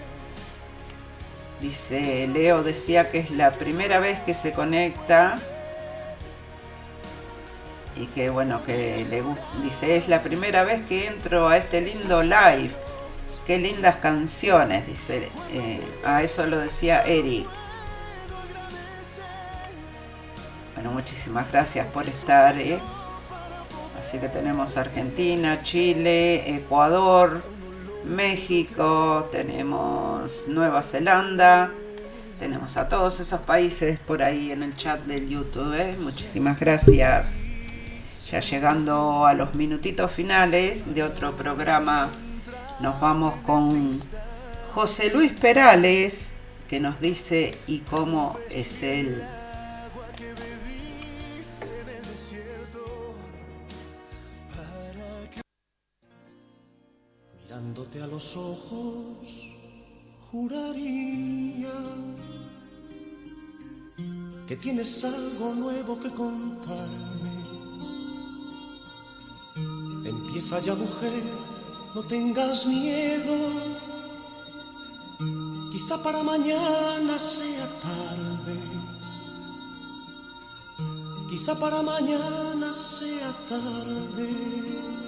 Dice, 1.60 2.26
Leo 2.26 2.62
decía 2.62 3.10
que 3.10 3.18
es 3.18 3.30
la 3.30 3.52
primera 3.52 4.00
vez 4.00 4.20
que 4.20 4.34
se 4.34 4.52
conecta 4.52 5.38
y 7.96 8.06
que 8.06 8.30
bueno, 8.30 8.62
que 8.64 9.04
le 9.08 9.22
gusta, 9.22 9.44
dice, 9.62 9.96
es 9.96 10.08
la 10.08 10.22
primera 10.22 10.62
vez 10.64 10.84
que 10.86 11.06
entro 11.06 11.48
a 11.48 11.56
este 11.56 11.80
lindo 11.80 12.22
live. 12.22 12.70
Qué 13.46 13.58
lindas 13.58 13.96
canciones, 13.96 14.86
dice. 14.86 15.30
Eh, 15.52 15.80
a 16.04 16.22
eso 16.22 16.46
lo 16.46 16.58
decía 16.58 17.02
Eric. 17.02 17.48
Bueno, 20.78 20.92
muchísimas 20.92 21.50
gracias 21.50 21.88
por 21.88 22.06
estar. 22.06 22.56
¿eh? 22.56 22.78
Así 23.98 24.18
que 24.18 24.28
tenemos 24.28 24.76
Argentina, 24.76 25.60
Chile, 25.60 26.54
Ecuador, 26.54 27.42
México, 28.04 29.28
tenemos 29.32 30.46
Nueva 30.46 30.84
Zelanda, 30.84 31.72
tenemos 32.38 32.76
a 32.76 32.88
todos 32.88 33.18
esos 33.18 33.40
países 33.40 33.98
por 33.98 34.22
ahí 34.22 34.52
en 34.52 34.62
el 34.62 34.76
chat 34.76 35.00
del 35.00 35.28
YouTube. 35.28 35.74
¿eh? 35.74 35.96
Muchísimas 35.98 36.60
gracias. 36.60 37.46
Ya 38.30 38.38
llegando 38.38 39.26
a 39.26 39.34
los 39.34 39.56
minutitos 39.56 40.12
finales 40.12 40.94
de 40.94 41.02
otro 41.02 41.34
programa, 41.34 42.08
nos 42.78 43.00
vamos 43.00 43.34
con 43.40 43.98
José 44.74 45.10
Luis 45.10 45.32
Perales, 45.32 46.34
que 46.68 46.78
nos 46.78 47.00
dice 47.00 47.58
y 47.66 47.78
cómo 47.80 48.38
es 48.48 48.84
él. 48.84 49.24
A 57.96 58.06
los 58.06 58.36
ojos, 58.36 59.48
juraría 60.30 61.72
que 64.46 64.56
tienes 64.56 65.04
algo 65.04 65.54
nuevo 65.54 65.98
que 65.98 66.10
contarme. 66.10 67.32
Empieza 70.04 70.60
ya 70.60 70.74
mujer, 70.76 71.22
no 71.94 72.04
tengas 72.04 72.66
miedo. 72.66 73.36
Quizá 75.72 76.00
para 76.00 76.22
mañana 76.22 77.18
sea 77.18 77.66
tarde. 77.82 78.60
Quizá 81.30 81.58
para 81.58 81.82
mañana 81.82 82.72
sea 82.72 83.32
tarde. 83.48 85.07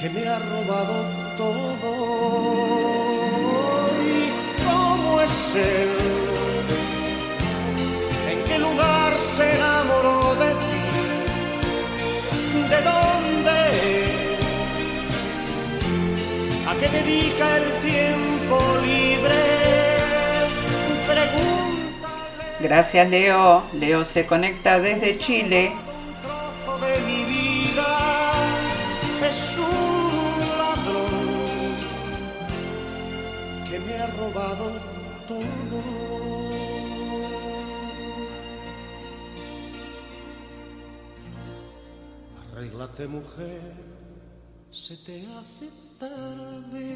que 0.00 0.10
me 0.10 0.28
ha 0.28 0.38
robado 0.38 1.04
todo. 1.36 1.90
¿Y 4.04 4.30
cómo 4.64 5.20
es 5.20 5.56
él? 5.56 5.88
¿En 8.30 8.38
qué 8.44 8.58
lugar 8.58 9.14
se 9.20 9.54
enamoró 9.56 10.34
de 10.34 10.50
ti? 10.50 10.84
¿De 12.70 12.78
dónde 12.82 13.56
es? 13.94 14.38
¿A 16.68 16.74
qué 16.74 16.88
dedica 16.88 17.56
el 17.56 17.72
tiempo 17.80 18.56
libre? 18.82 19.40
Pregúntale. 21.06 22.50
Gracias 22.60 23.08
Leo. 23.08 23.64
Leo 23.72 24.04
se 24.04 24.26
conecta 24.26 24.78
desde 24.78 25.18
Chile. 25.18 25.72
de 26.80 27.00
mi 27.06 27.12
vida 27.12 27.15
es 29.36 29.58
un 29.58 30.58
ladrón 30.60 31.16
que 33.68 33.78
me 33.80 33.94
ha 33.98 34.06
robado 34.20 34.66
todo. 35.28 35.80
Arréglate 42.40 43.06
mujer, 43.08 43.74
se 44.70 44.96
te 45.06 45.16
hace 45.36 45.66
tarde 45.98 46.88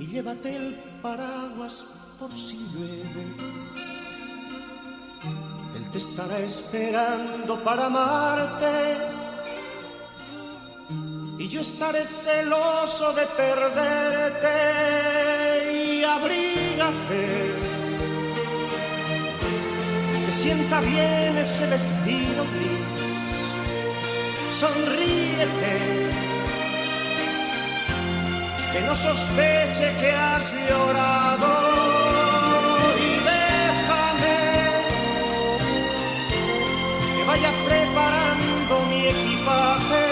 y 0.00 0.06
llévate 0.06 0.54
el 0.54 0.74
paraguas 1.00 1.86
por 2.18 2.30
si 2.30 2.58
llueve. 2.72 3.24
Él 5.76 5.84
te 5.92 5.98
estará 5.98 6.38
esperando 6.40 7.58
para 7.64 7.86
amarte 7.86 9.11
yo 11.52 11.60
estaré 11.60 12.04
celoso 12.24 13.12
de 13.12 13.26
perderte 13.26 14.56
y 15.70 16.02
abrígate. 16.02 17.52
Que 20.24 20.32
sienta 20.32 20.80
bien 20.80 21.36
ese 21.36 21.66
vestido 21.66 22.46
gris, 22.54 23.00
sonríete. 24.50 25.74
Que 28.72 28.80
no 28.86 28.94
sospeche 28.94 29.94
que 30.00 30.10
has 30.10 30.54
llorado 30.66 31.48
y 32.96 33.10
déjame 33.30 34.36
que 37.14 37.24
vaya 37.24 37.52
preparando 37.68 38.86
mi 38.88 39.00
equipaje. 39.06 40.11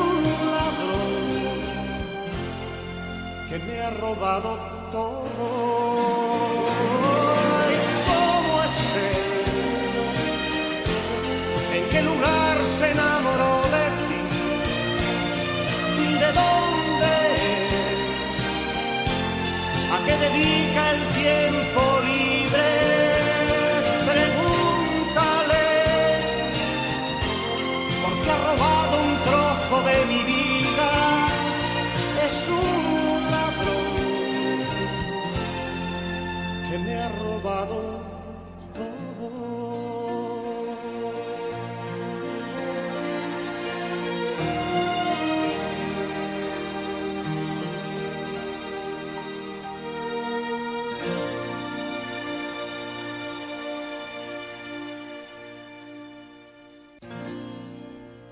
ha 3.83 3.89
robado 3.89 4.57
todo. 4.91 5.45
Ay, 7.61 7.75
¿Cómo 8.09 8.63
es 8.63 8.77
él? 8.95 9.21
¿En 11.77 11.83
qué 11.89 12.01
lugar 12.03 12.57
se 12.65 12.91
enamoró 12.91 13.61
de 13.75 13.85
ti? 14.07 14.21
¿De 16.23 16.29
dónde 16.41 17.11
es? 17.41 18.09
¿A 19.93 19.97
qué 20.05 20.15
dedica 20.25 20.81
el 20.95 21.01
tiempo 21.21 21.81
libre? 22.11 22.67
Pregúntale, 24.11 25.67
porque 28.03 28.29
ha 28.29 28.37
robado 28.49 28.93
un 29.07 29.11
trozo 29.27 29.75
de 29.89 29.97
mi 30.05 30.21
vida. 30.23 30.89
Es 32.25 32.49
un 32.49 32.90
robado 37.41 37.99
todo. 38.73 39.31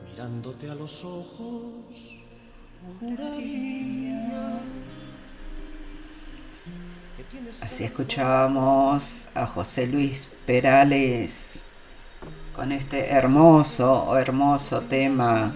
Mirándote 0.06 0.70
a 0.70 0.76
los 0.76 1.06
ojos, 1.06 2.16
juraría 3.00 3.69
Así 7.62 7.84
escuchábamos 7.84 9.28
a 9.36 9.46
José 9.46 9.86
Luis 9.86 10.28
Perales 10.48 11.64
con 12.56 12.72
este 12.72 13.12
hermoso, 13.12 14.18
hermoso 14.18 14.82
tema. 14.82 15.52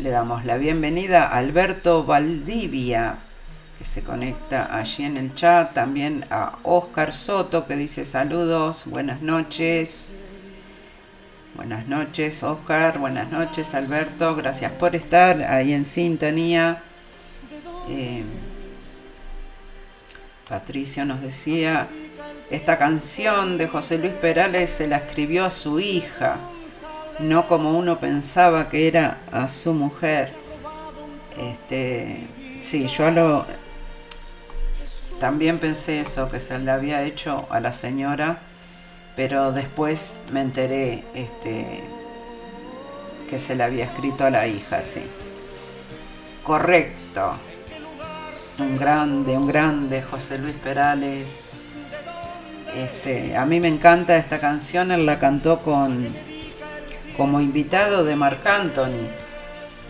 Le 0.00 0.10
damos 0.10 0.44
la 0.44 0.56
bienvenida 0.56 1.28
a 1.28 1.38
Alberto 1.38 2.02
Valdivia, 2.04 3.18
que 3.78 3.84
se 3.84 4.02
conecta 4.02 4.76
allí 4.76 5.04
en 5.04 5.16
el 5.16 5.32
chat. 5.36 5.72
También 5.72 6.24
a 6.30 6.58
Oscar 6.64 7.12
Soto, 7.12 7.64
que 7.68 7.76
dice 7.76 8.06
saludos, 8.06 8.82
buenas 8.86 9.22
noches. 9.22 10.08
Buenas 11.54 11.86
noches, 11.86 12.42
Oscar. 12.42 12.98
Buenas 12.98 13.30
noches, 13.30 13.72
Alberto. 13.74 14.34
Gracias 14.34 14.72
por 14.72 14.96
estar 14.96 15.44
ahí 15.44 15.72
en 15.72 15.84
sintonía. 15.84 16.82
Eh, 17.92 18.22
Patricio 20.48 21.04
nos 21.04 21.20
decía, 21.20 21.88
esta 22.50 22.78
canción 22.78 23.58
de 23.58 23.66
José 23.66 23.98
Luis 23.98 24.12
Perales 24.12 24.70
se 24.70 24.86
la 24.86 24.98
escribió 24.98 25.44
a 25.44 25.50
su 25.50 25.80
hija, 25.80 26.36
no 27.18 27.48
como 27.48 27.76
uno 27.76 27.98
pensaba 27.98 28.68
que 28.68 28.86
era 28.86 29.18
a 29.32 29.48
su 29.48 29.72
mujer. 29.72 30.32
Este, 31.36 32.26
sí, 32.60 32.86
yo 32.86 33.46
también 35.18 35.58
pensé 35.58 36.00
eso, 36.00 36.30
que 36.30 36.38
se 36.38 36.58
le 36.60 36.70
había 36.70 37.02
hecho 37.02 37.48
a 37.50 37.58
la 37.58 37.72
señora, 37.72 38.40
pero 39.16 39.50
después 39.50 40.16
me 40.32 40.42
enteré 40.42 41.04
este, 41.14 41.82
que 43.28 43.38
se 43.40 43.56
le 43.56 43.64
había 43.64 43.84
escrito 43.84 44.24
a 44.24 44.30
la 44.30 44.46
hija, 44.46 44.80
sí. 44.80 45.02
Correcto 46.44 47.34
un 48.60 48.78
grande, 48.78 49.36
un 49.36 49.46
grande, 49.46 50.02
José 50.02 50.38
Luis 50.38 50.54
Perales. 50.54 51.50
Este, 52.76 53.36
a 53.36 53.44
mí 53.46 53.58
me 53.60 53.68
encanta 53.68 54.16
esta 54.16 54.38
canción, 54.38 54.92
él 54.92 55.06
la 55.06 55.18
cantó 55.18 55.62
con 55.62 56.06
como 57.16 57.40
invitado 57.40 58.04
de 58.04 58.16
Marc 58.16 58.46
Anthony 58.46 59.08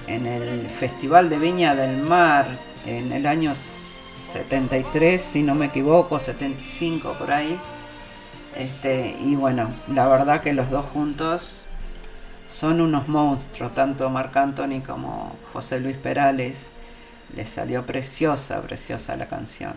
en 0.06 0.26
el 0.26 0.66
Festival 0.66 1.28
de 1.28 1.38
Viña 1.38 1.74
del 1.74 2.02
Mar 2.02 2.46
en 2.86 3.12
el 3.12 3.26
año 3.26 3.54
73, 3.54 5.20
si 5.20 5.42
no 5.42 5.54
me 5.54 5.66
equivoco, 5.66 6.18
75 6.18 7.14
por 7.18 7.30
ahí. 7.30 7.58
Este, 8.56 9.16
y 9.24 9.36
bueno, 9.36 9.70
la 9.92 10.08
verdad 10.08 10.40
que 10.40 10.52
los 10.52 10.70
dos 10.70 10.86
juntos 10.86 11.66
son 12.48 12.80
unos 12.80 13.08
monstruos, 13.08 13.72
tanto 13.72 14.08
Marc 14.10 14.36
Anthony 14.36 14.80
como 14.84 15.36
José 15.52 15.78
Luis 15.80 15.96
Perales. 15.96 16.72
Le 17.34 17.46
salió 17.46 17.86
preciosa, 17.86 18.60
preciosa 18.62 19.16
la 19.16 19.26
canción. 19.26 19.74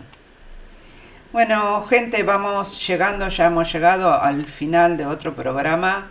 Bueno, 1.32 1.84
gente, 1.86 2.22
vamos 2.22 2.86
llegando, 2.86 3.28
ya 3.28 3.46
hemos 3.46 3.72
llegado 3.72 4.12
al 4.12 4.44
final 4.44 4.96
de 4.96 5.06
otro 5.06 5.34
programa. 5.34 6.08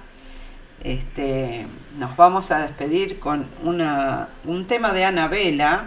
Este, 0.84 1.66
nos 1.98 2.18
vamos 2.18 2.52
a 2.52 2.60
despedir 2.60 3.20
con 3.20 3.48
una, 3.64 4.28
un 4.44 4.68
tema 4.68 4.92
de 4.92 5.06
Anabela 5.06 5.86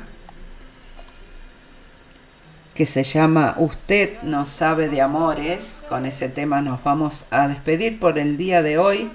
que 2.76 2.86
se 2.86 3.04
llama 3.04 3.54
Usted 3.56 4.22
no 4.22 4.46
sabe 4.46 4.88
de 4.88 5.00
amores. 5.00 5.82
Con 5.88 6.06
ese 6.06 6.28
tema 6.28 6.60
nos 6.60 6.84
vamos 6.84 7.24
a 7.30 7.48
despedir 7.48 7.98
por 7.98 8.18
el 8.18 8.36
día 8.36 8.62
de 8.62 8.78
hoy. 8.78 9.10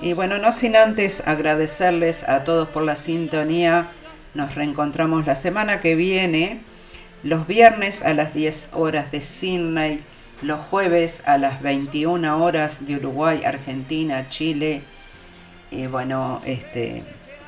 Y 0.00 0.14
bueno, 0.14 0.38
no 0.38 0.52
sin 0.52 0.76
antes 0.76 1.22
agradecerles 1.26 2.26
a 2.26 2.42
todos 2.42 2.68
por 2.68 2.82
la 2.82 2.96
sintonía 2.96 3.88
nos 4.34 4.54
reencontramos 4.54 5.26
la 5.26 5.34
semana 5.34 5.80
que 5.80 5.94
viene, 5.94 6.60
los 7.22 7.46
viernes 7.46 8.02
a 8.02 8.14
las 8.14 8.34
10 8.34 8.70
horas 8.74 9.10
de 9.10 9.20
Sydney, 9.20 10.00
los 10.42 10.60
jueves 10.60 11.22
a 11.26 11.38
las 11.38 11.62
21 11.62 12.42
horas 12.42 12.86
de 12.86 12.96
Uruguay, 12.96 13.42
Argentina, 13.44 14.28
Chile, 14.28 14.82
y 15.70 15.86
bueno, 15.86 16.40
este, 16.44 17.02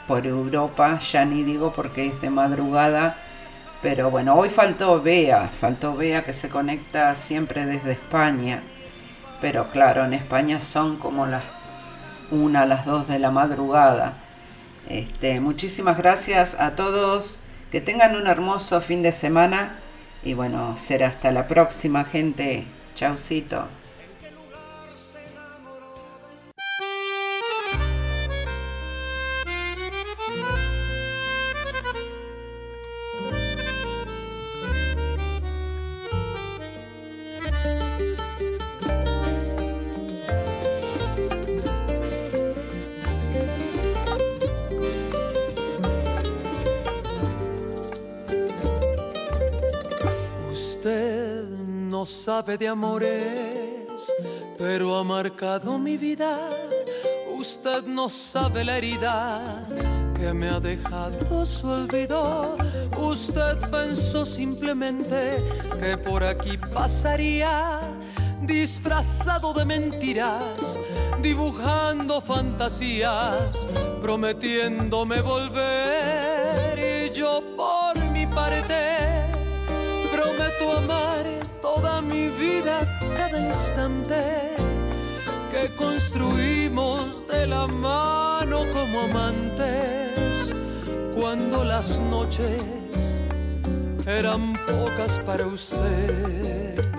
por 0.07 0.27
Europa, 0.27 0.99
ya 0.99 1.25
ni 1.25 1.43
digo 1.43 1.73
porque 1.75 2.07
es 2.07 2.21
de 2.21 2.31
madrugada, 2.31 3.17
pero 3.81 4.11
bueno, 4.11 4.35
hoy 4.35 4.49
faltó 4.49 5.01
Bea, 5.01 5.49
faltó 5.49 5.97
Bea 5.97 6.25
que 6.25 6.33
se 6.33 6.49
conecta 6.49 7.15
siempre 7.15 7.65
desde 7.67 7.93
España, 7.93 8.63
pero 9.41 9.69
claro, 9.71 10.05
en 10.05 10.13
España 10.13 10.61
son 10.61 10.97
como 10.99 11.27
las 11.27 11.43
1 12.31 12.67
las 12.67 12.87
2 12.87 13.09
de 13.09 13.19
la 13.19 13.31
madrugada. 13.31 14.15
Este, 14.89 15.41
muchísimas 15.41 15.97
gracias 15.99 16.59
a 16.59 16.75
todos. 16.75 17.41
Que 17.71 17.81
tengan 17.81 18.17
un 18.17 18.27
hermoso 18.27 18.81
fin 18.81 19.03
de 19.03 19.13
semana. 19.13 19.79
Y 20.23 20.35
bueno, 20.35 20.77
será 20.77 21.09
hasta 21.09 21.31
la 21.31 21.49
próxima, 21.49 22.05
gente. 22.05 22.65
Chaucito. 22.95 23.69
Sabe 52.33 52.57
de 52.57 52.67
amores, 52.67 54.11
pero 54.57 54.97
ha 54.97 55.05
marcado 55.05 55.79
mi 55.79 55.99
vida. 55.99 56.39
Usted 57.37 57.83
no 57.85 58.09
sabe 58.09 58.65
la 58.65 58.79
herida 58.79 59.45
que 60.15 60.33
me 60.33 60.49
ha 60.49 60.59
dejado 60.59 61.45
su 61.45 61.69
olvido. 61.69 62.57
Usted 62.99 63.59
pensó 63.71 64.25
simplemente 64.25 65.37
que 65.79 65.99
por 65.99 66.25
aquí 66.25 66.57
pasaría, 66.57 67.81
disfrazado 68.41 69.53
de 69.53 69.67
mentiras, 69.67 70.79
dibujando 71.21 72.23
fantasías, 72.23 73.67
prometiéndome 74.01 75.21
volver. 75.21 76.79
Y 76.79 77.15
yo 77.15 77.43
por 77.59 77.95
mi 78.11 78.27
parte 78.27 78.81
prometo 80.11 80.79
amar 80.79 81.43
toda 81.63 82.03
mi 82.03 82.29
vida, 82.29 82.81
cada 83.17 83.39
instante 83.39 84.23
que 85.51 85.69
construimos 85.77 87.27
de 87.29 87.47
la 87.47 87.67
mano 87.69 88.65
como 88.75 89.01
amantes, 89.03 90.53
cuando 91.19 91.65
las 91.65 92.01
noches 92.01 93.21
eran 94.07 94.55
pocas 94.67 95.21
para 95.25 95.47
usted. 95.47 96.92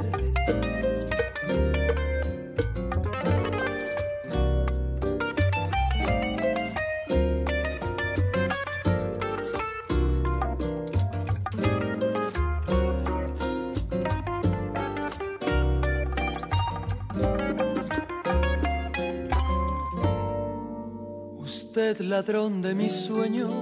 Ladrón 22.00 22.62
de 22.62 22.76
mis 22.76 22.92
sueños, 22.92 23.54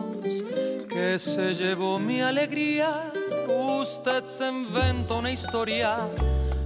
que 0.89 1.19
se 1.19 1.53
llevó 1.53 1.99
mi 1.99 2.21
alegría. 2.21 3.11
Usted 3.79 4.25
se 4.27 4.47
inventó 4.47 5.19
una 5.19 5.31
historia 5.31 6.07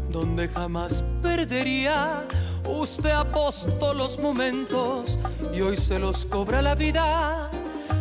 donde 0.10 0.48
jamás 0.50 1.04
perdería. 1.22 2.26
Usted 2.68 3.12
apostó 3.12 3.94
los 3.94 4.20
momentos 4.20 5.18
y 5.54 5.62
hoy 5.62 5.78
se 5.78 6.00
los 6.00 6.26
cobra 6.26 6.62
la 6.62 6.76
vida. 6.76 7.50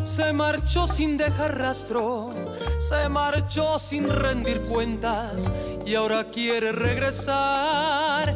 Se 0.04 0.32
marchó 0.32 0.86
sin 0.86 1.16
dejar 1.16 1.58
rastro, 1.58 2.30
se 2.80 3.08
marchó 3.08 3.78
sin 3.78 4.08
rendir 4.08 4.62
cuentas 4.62 5.50
y 5.86 5.94
ahora 5.94 6.30
quiere 6.30 6.72
regresar. 6.72 8.34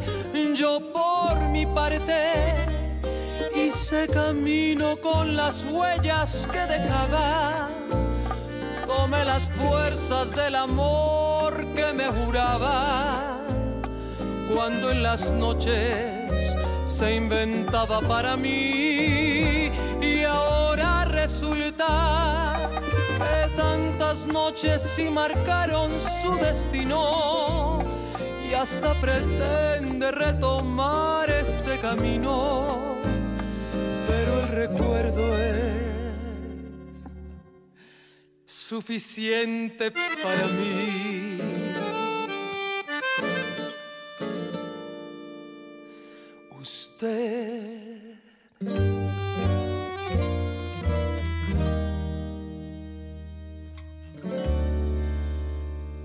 Yo 0.55 0.79
por 0.91 1.39
mi 1.49 1.65
parte 1.65 2.58
ese 3.91 4.05
camino 4.05 4.97
con 5.01 5.35
las 5.35 5.63
huellas 5.63 6.47
que 6.51 6.59
dejaba. 6.59 7.69
Tome 8.85 9.25
las 9.25 9.49
fuerzas 9.49 10.35
del 10.35 10.55
amor 10.55 11.65
que 11.73 11.91
me 11.93 12.05
juraba. 12.05 13.39
Cuando 14.53 14.91
en 14.91 15.01
las 15.01 15.31
noches 15.31 16.55
se 16.85 17.15
inventaba 17.15 17.99
para 18.01 18.37
mí 18.37 19.71
y 19.99 20.23
ahora 20.23 21.05
resulta 21.05 22.55
que 23.17 23.55
tantas 23.55 24.27
noches 24.27 24.83
sí 24.83 25.05
marcaron 25.05 25.89
su 26.21 26.35
destino 26.35 27.79
y 28.47 28.53
hasta 28.53 28.93
pretende 29.01 30.11
retomar 30.11 31.27
este 31.31 31.79
camino, 31.79 32.88
recuerdo 34.67 35.37
es 35.37 37.05
suficiente 38.45 39.91
para 39.91 40.47
mí. 40.47 41.37
Usted 46.59 48.17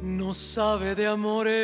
no 0.03 0.33
sabe 0.33 0.95
de 0.95 1.07
amores 1.09 1.55